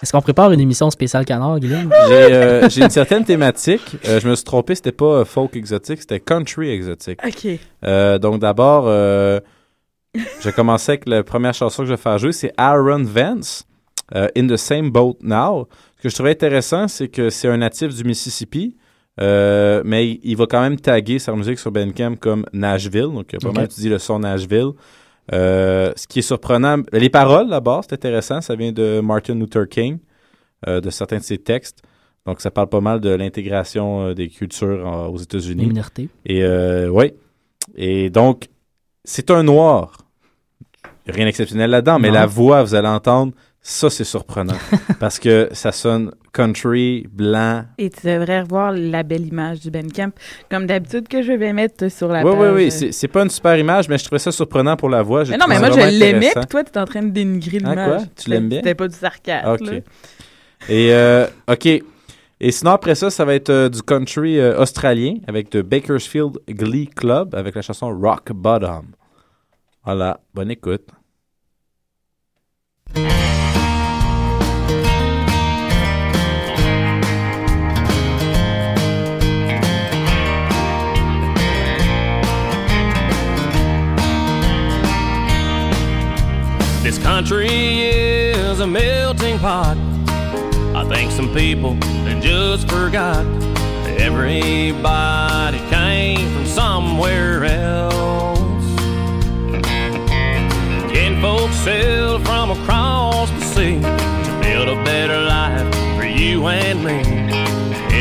[0.03, 1.93] Est-ce qu'on prépare une émission spéciale canard, Guillaume?
[2.09, 3.97] J'ai, euh, j'ai une certaine thématique.
[4.09, 7.21] Euh, je me suis trompé, c'était pas euh, folk exotique, c'était country exotique.
[7.23, 7.47] Ok.
[7.85, 9.41] Euh, donc d'abord, euh,
[10.41, 13.65] je commençais avec la première chanson que je vais faire jouer, c'est Aaron Vance,
[14.15, 15.69] euh, In the Same Boat Now.
[15.99, 18.79] Ce que je trouvais intéressant, c'est que c'est un natif du Mississippi,
[19.21, 23.27] euh, mais il, il va quand même taguer sa musique sur Bandcamp comme Nashville, donc
[23.35, 23.67] il a vraiment Ok.
[23.73, 24.71] étudié le son Nashville.
[25.33, 29.69] Euh, ce qui est surprenant, les paroles là-bas, c'est intéressant, ça vient de Martin Luther
[29.69, 29.99] King,
[30.67, 31.83] euh, de certains de ses textes.
[32.27, 35.63] Donc, ça parle pas mal de l'intégration euh, des cultures aux États-Unis.
[35.63, 36.09] Les minorités.
[36.27, 36.45] Et
[36.89, 37.13] oui.
[37.77, 38.49] Et donc,
[39.05, 39.99] c'est un noir.
[41.07, 43.33] Rien d'exceptionnel là-dedans, mais la voix, vous allez entendre,
[43.63, 44.57] ça, c'est surprenant.
[45.01, 47.65] parce que ça sonne country, blanc.
[47.77, 50.13] Et tu devrais revoir la belle image du Bandcamp,
[50.51, 52.41] comme d'habitude que je vais mettre sur la Oui, page.
[52.41, 52.71] oui, oui.
[52.71, 55.25] C'est c'est pas une super image, mais je trouvais ça surprenant pour la voix.
[55.29, 57.71] Mais non, mais moi, je l'aimais, puis toi, tu es en train de dénigrer Ah,
[57.71, 57.89] l'image.
[57.89, 58.07] quoi?
[58.17, 58.59] Tu l'aimes bien?
[58.61, 59.49] C'était pas du sarcasme.
[59.51, 59.61] OK.
[59.71, 59.73] là.
[60.69, 61.67] Et, euh, OK.
[62.43, 66.39] Et sinon, après ça, ça va être euh, du country euh, australien avec The Bakersfield
[66.49, 68.87] Glee Club avec la chanson Rock Bottom.
[69.85, 70.21] Voilà.
[70.33, 70.87] Bonne écoute.
[87.03, 89.77] country is a melting pot.
[90.75, 91.75] I think some people
[92.05, 93.27] they just forgot
[94.01, 98.77] everybody came from somewhere else.
[100.93, 106.85] Can folks sailed from across the sea to build a better life for you and
[106.85, 107.01] me.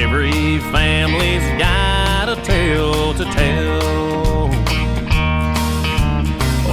[0.01, 4.47] Every family's got a tale to tell.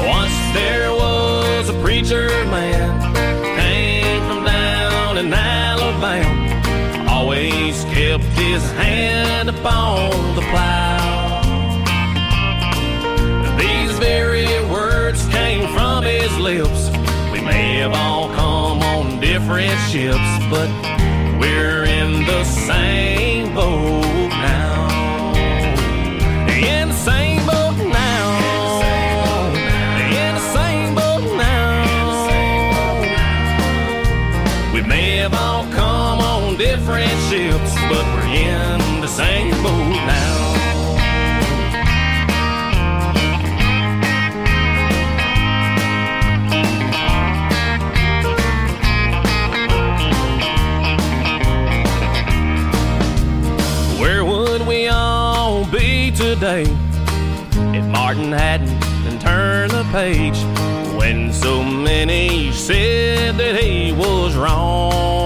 [0.07, 1.06] Once there was
[1.97, 3.01] preacher man
[3.57, 7.11] came from down in Alabama.
[7.11, 11.41] Always kept his hand upon the plow.
[13.59, 16.91] These very words came from his lips.
[17.33, 20.69] We may have all come on different ships, but
[21.41, 24.16] we're in the same boat.
[36.97, 40.55] friendships, but we're in the same boat now.
[54.01, 56.63] Where would we all be today
[57.77, 60.39] if Martin hadn't been turned the page
[60.97, 65.26] when so many said that he was wrong?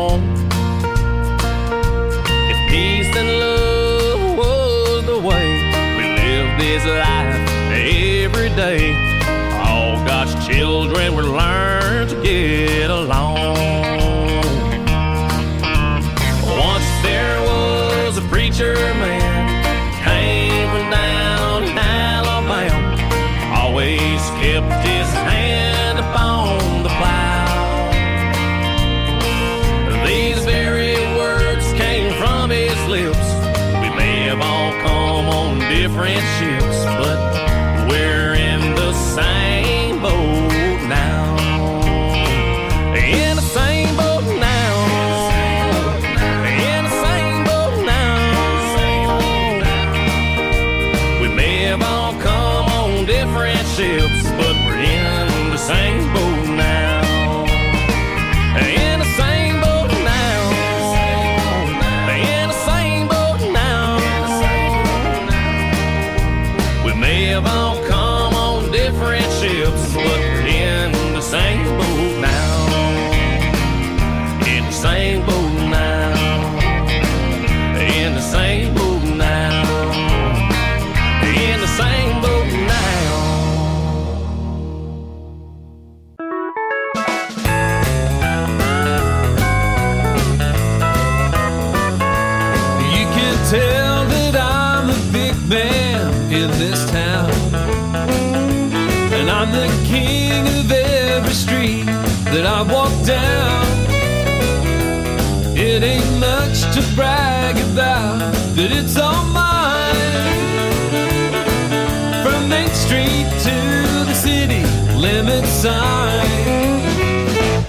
[115.01, 116.28] limit sign.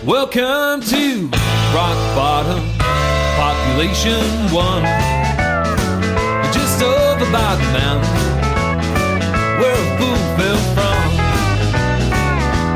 [0.06, 1.30] Welcome to
[1.74, 2.62] rock bottom,
[3.40, 4.22] population
[4.52, 4.84] one.
[6.52, 8.28] Just over by the mountain
[9.62, 11.10] where a fool fell from.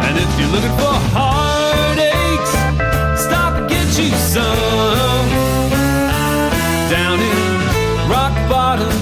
[0.06, 2.51] And if you're looking for heartaches,
[3.26, 5.28] stop and get you some.
[6.89, 8.93] Down in rock bottom,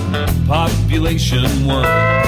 [0.47, 2.22] population one.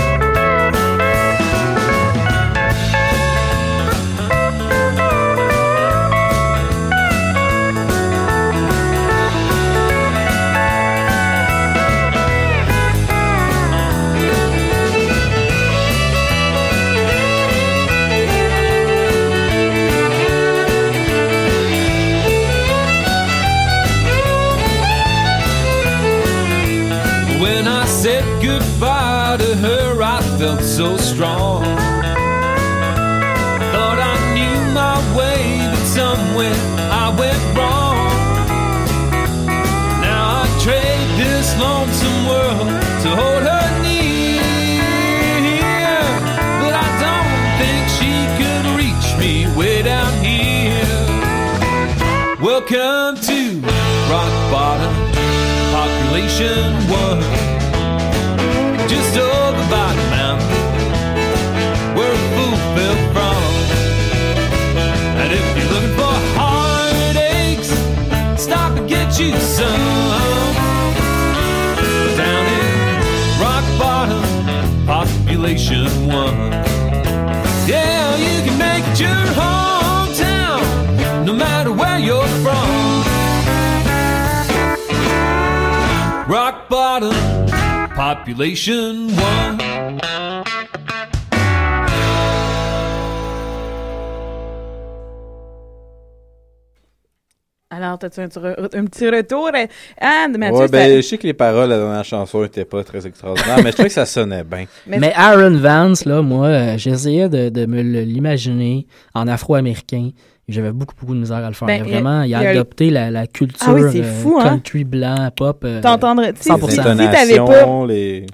[98.09, 99.49] T'as-tu un, un petit retour?
[99.53, 99.65] euh,
[99.99, 102.83] Anne, Mathieu, Ouais, ben, je sais que les paroles de la dernière chanson n'étaient pas
[102.83, 104.65] très extraordinaires, mais je trouvais que ça sonnait bien.
[104.87, 110.09] Mais, Aaron Vance, là, moi, euh, j'essayais de, de me l'imaginer en afro-américain.
[110.47, 111.67] J'avais beaucoup, beaucoup de misère à le faire.
[111.67, 113.82] Ben, il a- vraiment, il a, il y a- adopté la, la culture Ah oui,
[113.99, 114.43] euh, hein?
[114.43, 115.63] country blanc, pop.
[115.65, 116.65] euh, T'entendrais, tu sais, 100%.
[116.69, 117.65] si, si t'avais pas,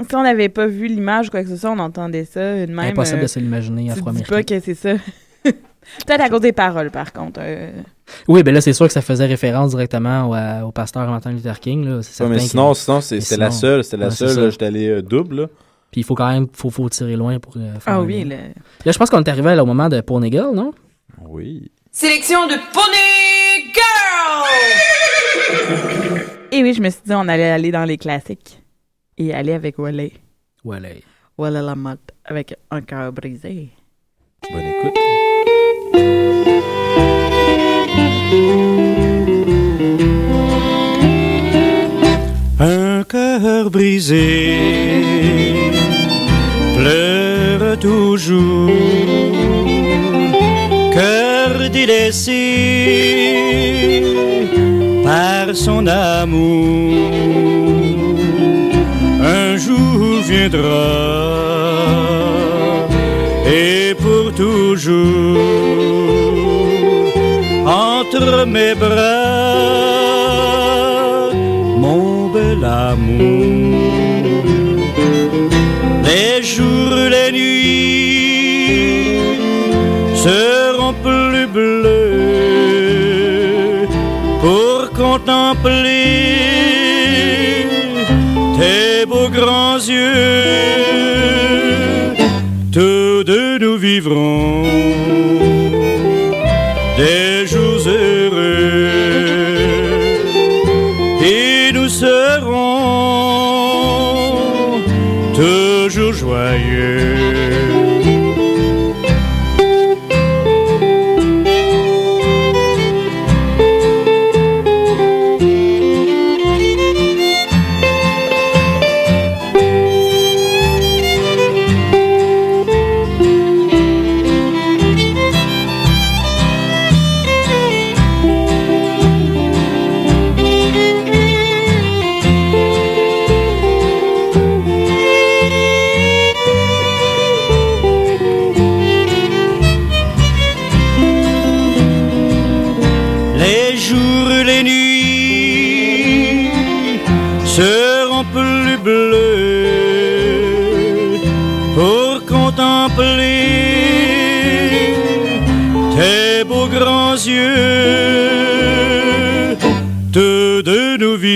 [0.09, 2.71] si on n'avait pas vu l'image ou quoi que ce soit, on entendait ça de
[2.71, 2.79] même.
[2.79, 4.35] Impossible euh, de se l'imaginer afro-américain.
[4.35, 4.89] pas que c'est ça.
[6.05, 7.39] Peut-être à cause des paroles, par contre.
[8.27, 10.29] Oui, ben là, c'est sûr que ça faisait référence directement
[10.65, 11.85] au, pasteur Martin Luther King.
[11.85, 12.01] Là.
[12.01, 14.87] C'est Ouais, mais sinon, que- sinon c'est- la seule, c'était la Ouais, seule, j'étais allé
[14.89, 15.47] euh, double, là.
[15.91, 18.23] Puis il faut quand même faut, faut tirer loin pour euh, faire Ah un oui,
[18.23, 18.35] le-
[18.85, 20.73] Là, je pense qu'on est arrivé là, au moment de Pony Girl, non?
[21.27, 21.69] Oui.
[21.91, 24.47] Sélection de Pony Girl!
[26.53, 28.61] Et oui, je me suis dit, on allait aller dans les classiques.
[29.17, 30.13] Et aller avec Wally.
[30.63, 31.03] Wally.
[31.37, 33.69] Wally Lamotte, avec un cœur brisé.
[34.51, 34.97] Bonne écoute.
[42.59, 44.55] Un cœur brisé
[46.77, 48.71] pleure toujours,
[50.93, 52.41] cœur délaissé
[55.03, 57.11] par son amour.
[59.23, 60.87] Un jour viendra
[63.45, 65.90] et pour toujours
[68.45, 69.61] mes bras
[71.77, 73.81] mon bel amour.
[76.07, 79.19] Les jours, les nuits
[80.15, 81.87] seront plus bleus
[84.41, 86.05] pour contempler
[88.59, 90.81] tes beaux grands yeux.
[92.71, 94.63] Tous deux nous vivrons
[96.97, 98.10] des jours heureux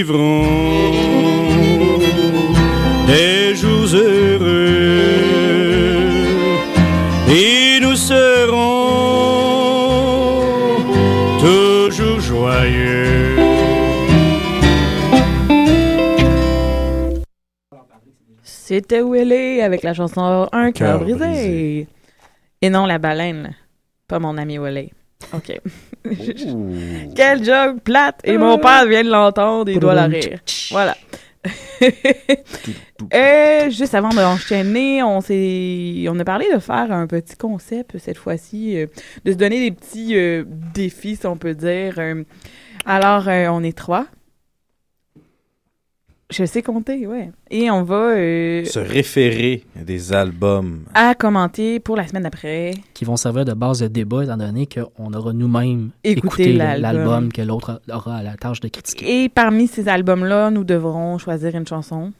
[0.05, 0.91] vivrons
[3.07, 5.01] des jours heureux
[7.29, 8.85] et nous serons
[11.39, 13.35] toujours joyeux.
[18.43, 21.17] C'était Willy avec la chanson Un cœur brisé.
[21.17, 21.87] brisé.
[22.61, 23.55] Et non la baleine,
[24.07, 24.91] pas mon ami Willy.
[25.33, 25.59] OK.
[27.15, 28.19] Quel joke plate!
[28.23, 30.39] Et mon père vient de l'entendre, il doit la rire.
[30.71, 30.95] Voilà.
[33.13, 38.17] Euh, juste avant d'enchaîner, on s'est, on a parlé de faire un petit concept cette
[38.17, 38.87] fois-ci, euh,
[39.25, 41.95] de se donner des petits euh, défis, si on peut dire.
[41.97, 42.23] Euh,
[42.85, 44.07] alors, on est trois.
[46.37, 47.29] Je sais compter, ouais.
[47.49, 50.83] Et on va euh, Se référer à des albums.
[50.93, 52.71] à commenter pour la semaine d'après.
[52.93, 57.31] Qui vont servir de base de débat, étant donné qu'on aura nous-mêmes Écouté l'album.
[57.31, 59.23] que l'autre aura à la tâche de critiquer.
[59.23, 62.11] Et parmi ces albums-là, nous devrons choisir une chanson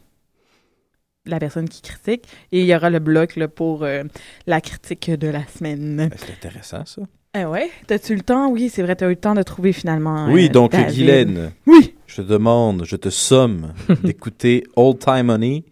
[1.26, 2.22] la personne qui critique.
[2.52, 4.04] Et il y aura le bloc là, pour euh,
[4.46, 6.08] la critique de la semaine.
[6.16, 7.02] C'est intéressant, ça.
[7.34, 7.68] Ah ouais?
[7.86, 8.48] T'as-tu le temps?
[8.48, 10.28] Oui, c'est vrai, t'as eu le temps de trouver finalement.
[10.30, 10.94] Oui, euh, donc, David.
[10.94, 11.50] Guylaine.
[11.66, 11.95] Oui.
[12.06, 13.72] Je te demande, je te somme
[14.02, 15.64] d'écouter Old Time Honey,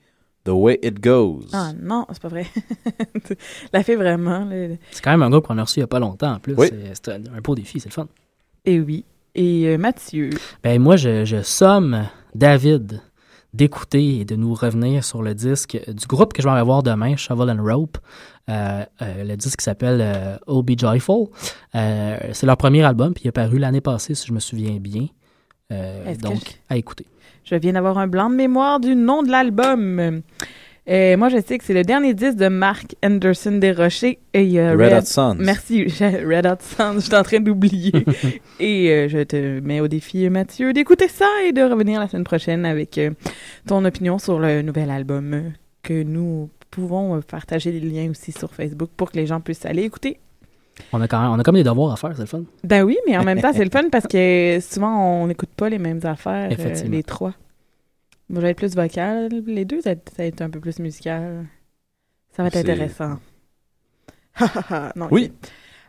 [0.44, 1.46] The Way It Goes.
[1.52, 2.46] Ah non, c'est pas vrai.
[3.72, 4.48] La fait vraiment.
[4.90, 6.54] C'est quand même un groupe qu'on a reçu il n'y a pas longtemps en plus.
[6.56, 6.68] Oui.
[6.92, 8.08] C'est- un, un beau défi, c'est le fun.
[8.64, 9.04] Et oui.
[9.34, 10.30] Et euh, Mathieu?
[10.62, 12.04] Ben moi, je, je somme
[12.34, 13.00] David
[13.52, 16.82] d'écouter et de nous revenir sur le disque du groupe que je vais aller voir
[16.82, 17.98] demain, Shovel and Rope.
[18.50, 21.28] Euh, euh, le disque qui s'appelle euh, Oh Be Joyful.
[21.74, 24.76] Euh, c'est leur premier album, puis il est paru l'année passée, si je me souviens
[24.80, 25.06] bien.
[25.72, 27.06] Euh, donc, je- à écouter.
[27.44, 30.22] Je viens d'avoir un blanc de mémoire du nom de l'album.
[30.86, 34.18] Euh, moi, je sais que c'est le dernier disque de Mark Anderson Desrochers.
[34.34, 35.36] Et, euh, Red Hot Sons.
[35.38, 36.94] Merci, Red Hot Sons.
[36.96, 37.92] Je suis en train d'oublier.
[38.60, 42.24] et euh, je te mets au défi, Mathieu, d'écouter ça et de revenir la semaine
[42.24, 43.10] prochaine avec euh,
[43.66, 48.52] ton opinion sur le nouvel album que nous pouvons euh, partager les liens aussi sur
[48.54, 50.18] Facebook pour que les gens puissent aller écouter.
[50.92, 52.42] On a quand même, on a comme des devoirs à faire, c'est le fun.
[52.64, 55.68] Ben oui, mais en même temps, c'est le fun parce que souvent, on n'écoute pas
[55.68, 57.34] les mêmes affaires, euh, les trois.
[58.28, 59.28] Moi, je vais être plus vocal.
[59.46, 61.46] Les deux, ça va être- ça va être un peu plus musical.
[62.36, 63.18] Ça va être intéressant.
[64.96, 65.32] non, Oui.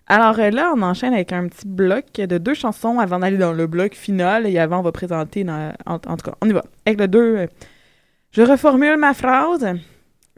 [0.07, 3.53] Alors euh, là, on enchaîne avec un petit bloc de deux chansons avant d'aller dans
[3.53, 4.45] le bloc final.
[4.45, 6.63] Et avant, on va présenter, dans- en, en tout cas, on y va.
[6.85, 7.47] Avec le 2,
[8.31, 9.65] je reformule ma phrase.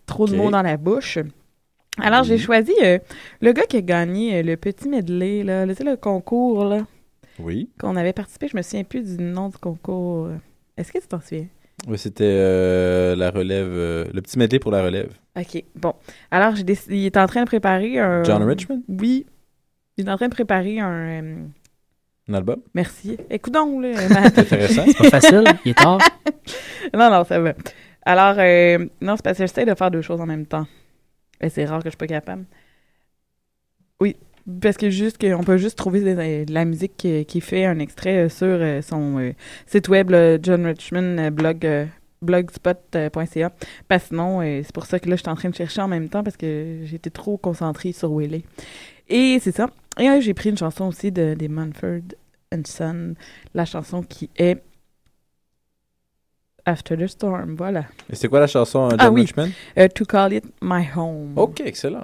[0.06, 1.20] Trop de mots dans la bouche.
[2.00, 3.00] Alors, j'ai choisi euh,
[3.42, 6.66] le gars qui a gagné euh, le petit medley, là, le, tu sais, le concours,
[6.66, 6.86] là,
[7.40, 7.70] Oui.
[7.80, 8.48] qu'on avait participé.
[8.48, 10.30] Je me souviens plus du nom du concours.
[10.78, 11.48] Est-ce que tu t'en souviens?
[11.88, 15.12] Oui, c'était euh, la relève, euh, le petit medley pour la relève.
[15.40, 15.94] OK, bon.
[16.32, 18.24] Alors, j'ai décidé, il est en train de préparer un...
[18.24, 18.82] John Richmond?
[18.88, 19.26] Oui.
[19.98, 21.24] Il est en train de préparer un...
[21.24, 21.36] euh,
[22.30, 22.62] Un album?
[22.74, 23.18] Merci.
[23.30, 23.90] Écoute donc, là.
[24.10, 24.38] Matt.
[24.38, 24.84] Intéressant.
[24.88, 26.00] C'est pas facile, il est tard.
[26.94, 27.54] non, non, ça va.
[28.04, 30.66] Alors, euh, non, c'est parce que j'essaie de faire deux choses en même temps.
[31.42, 32.46] Et c'est rare que je suis pas capable.
[34.00, 34.16] Oui,
[34.62, 36.96] parce que juste qu'on peut juste trouver de la musique
[37.28, 39.34] qui, fait un extrait euh, sur euh, son euh,
[39.66, 41.86] site web, John Richmond euh, blog, euh,
[42.22, 43.52] blogspot.ca.
[43.88, 45.82] Parce que sinon, euh, c'est pour ça que là, je suis en train de chercher
[45.82, 48.44] en même temps parce que j'étais trop concentrée sur Willie.
[49.08, 49.70] Et c'est ça.
[50.00, 52.02] Et euh, j'ai pris une chanson aussi de, des Manford
[52.54, 53.16] and Son,
[53.54, 54.62] la chanson qui est
[56.68, 57.86] After the Storm, voilà.
[58.12, 59.52] Et c'est quoi la chanson, euh, John Ah oui, Richmond?
[59.78, 61.32] euh, To Call It My Home.
[61.38, 62.04] OK, excellent.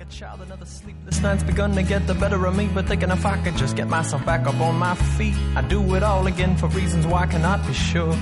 [0.00, 2.66] A child, another sleepless night's begun to get the better of me.
[2.74, 5.94] But thinking if I could just get myself back up on my feet, I'd do
[5.94, 8.12] it all again for reasons why I cannot be sure.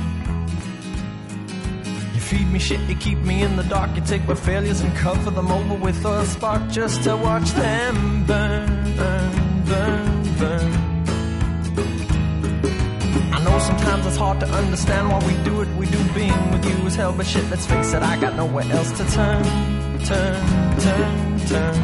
[2.32, 3.94] Feed me shit, you keep me in the dark.
[3.94, 8.24] You take my failures and cover them over with a spark just to watch them
[8.24, 10.72] burn, burn, burn, burn.
[13.34, 15.68] I know sometimes it's hard to understand why we do it.
[15.76, 18.64] We do being with you is hell, but shit, let's face it, I got nowhere
[18.72, 19.44] else to turn,
[20.02, 20.40] turn,
[20.80, 21.76] turn, turn.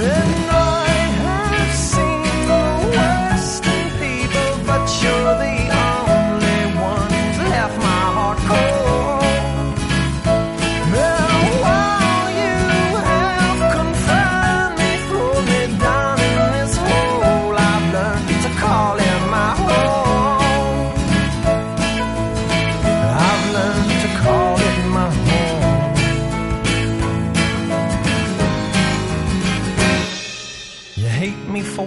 [0.00, 0.88] And I
[1.20, 2.64] have seen the
[2.96, 5.65] worst in people, but you're the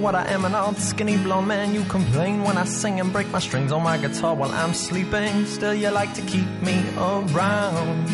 [0.09, 1.75] what I am, an old skinny blonde man.
[1.75, 5.45] You complain when I sing and break my strings on my guitar while I'm sleeping.
[5.45, 8.09] Still, you like to keep me around.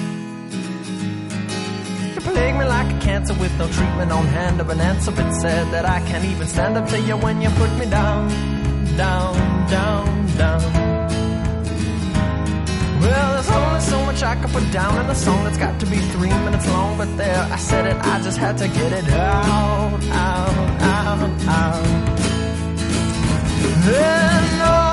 [2.13, 5.11] You plague me like a cancer with no treatment on hand or an answer.
[5.11, 8.27] But said that I can't even stand up to you when you put me down,
[8.97, 11.24] down, down, down.
[13.05, 15.85] Well, there's only so much I can put down in a song that's got to
[15.85, 16.97] be three minutes long.
[16.97, 21.85] But there, I said it, I just had to get it out, out, out, out.
[23.87, 24.84] And I oh,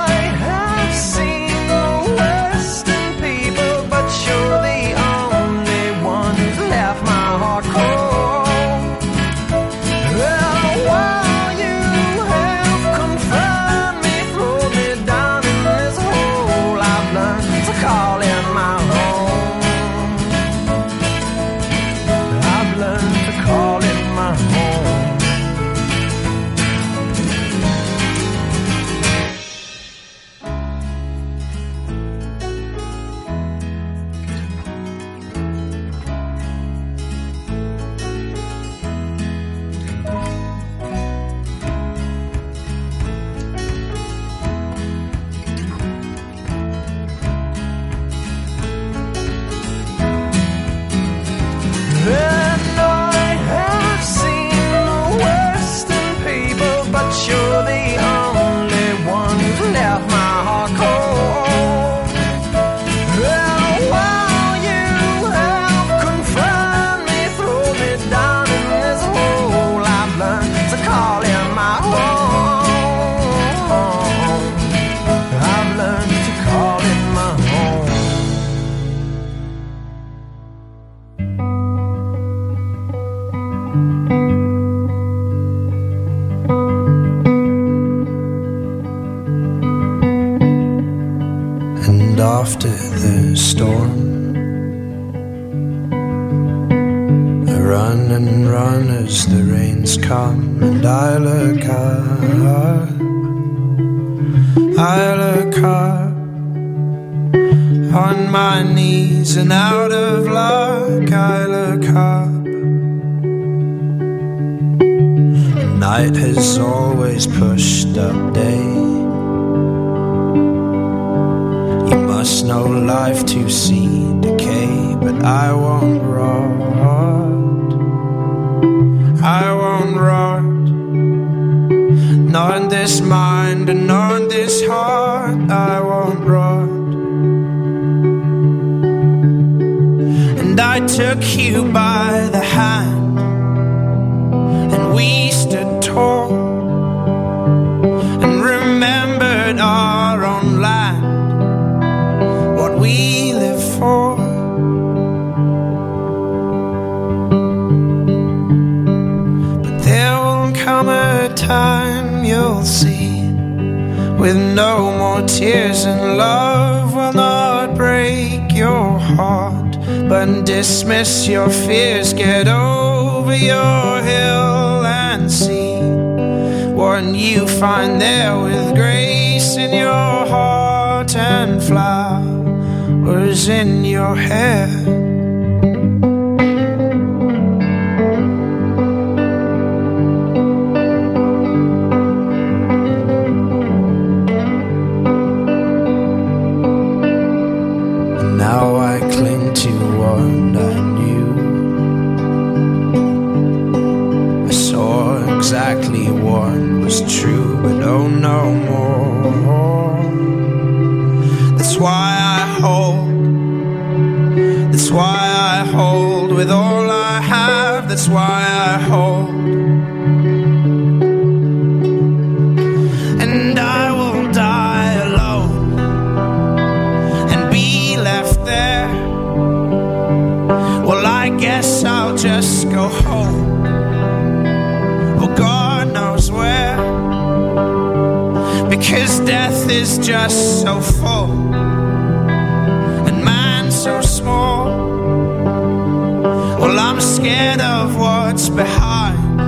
[246.85, 249.41] I'm scared of what's behind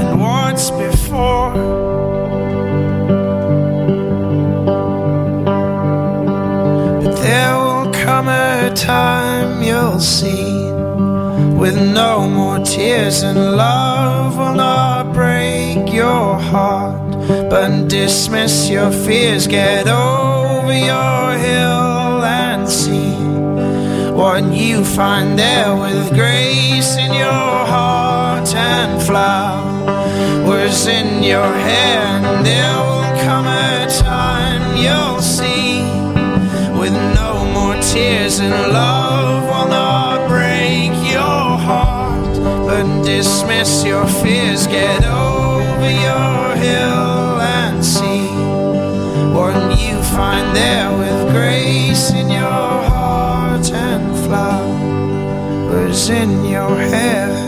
[0.00, 1.52] and what's before.
[7.02, 10.72] But there will come a time you'll see
[11.62, 17.12] with no more tears, and love will not break your heart,
[17.48, 19.46] but dismiss your fears.
[19.46, 23.05] Get over your hill and see
[24.16, 32.00] what you find there with grace in your heart and flowers in your hair.
[32.24, 35.82] And there will come a time you'll see
[36.80, 42.36] with no more tears, and love will not break your heart,
[42.66, 44.66] but dismiss your fears.
[44.66, 48.28] Get over your hill and see
[49.36, 52.15] what you find there with grace
[54.26, 57.46] flowers in your hair.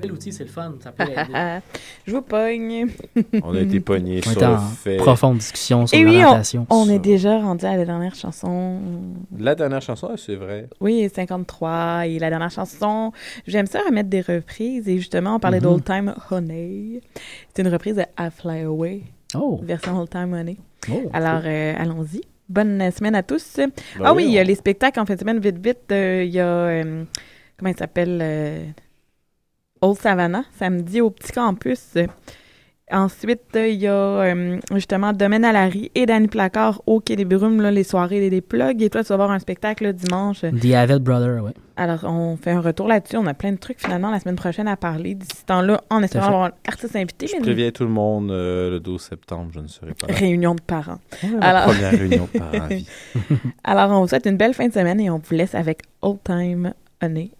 [0.00, 0.74] Bel outil, c'est le fun.
[0.82, 1.60] Ça peut aider.
[2.06, 2.86] Je vous pogne.
[3.42, 4.96] On a été pognés On sur le fait.
[4.96, 6.66] profonde discussion sur Et oui, on, l'orientation.
[6.70, 8.78] on est déjà rendu à la dernière chanson.
[9.36, 10.68] La dernière chanson, c'est vrai.
[10.80, 12.06] Oui, 53.
[12.06, 13.12] Et la dernière chanson,
[13.46, 14.88] j'aime ça remettre des reprises.
[14.88, 15.64] Et justement, on parlait Mhm.
[15.64, 17.00] d'Old Time Honey.
[17.54, 19.00] C'est une reprise de I Fly Away.
[19.34, 19.60] Oh.
[19.64, 20.56] Version Old Time Honey.
[20.90, 22.20] Oh, Alors, euh, allons-y.
[22.48, 23.58] Bonne semaine à tous.
[23.58, 23.66] ah
[23.98, 25.90] Ben oui, oui, il y a les spectacles en fin de semaine, vite, vite.
[25.90, 27.02] euh, Il y a, euh,
[27.58, 28.22] comment il s'appelle?
[29.80, 31.94] Old Savannah, samedi au Petit Campus.
[32.92, 37.24] Ensuite, il y a euh, justement Domaine à Larry et Danny Placard au Quai des
[37.24, 38.80] Brumes, là, les soirées des plugs.
[38.80, 40.42] Et toi, tu vas voir un spectacle là, dimanche.
[40.42, 41.50] The Avid Brother, oui.
[41.76, 43.16] Alors, on fait un retour là-dessus.
[43.16, 45.16] On a plein de trucs finalement la semaine prochaine à parler.
[45.16, 47.26] D'ici ce temps-là, en espérant avoir l'artiste invité.
[47.26, 50.14] Je préviens tout le monde euh, le 12 septembre, je ne serai pas là.
[50.14, 51.00] Réunion de parents.
[51.40, 52.68] la première réunion de parents.
[53.64, 56.20] Alors, on vous souhaite une belle fin de semaine et on vous laisse avec Old
[56.22, 56.72] Time
[57.02, 57.32] Honey.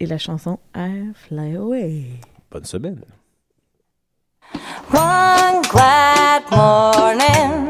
[0.00, 2.06] Et la chanson I Fly Away.
[2.50, 3.04] Bonne semaine.
[4.92, 7.68] One glad morning,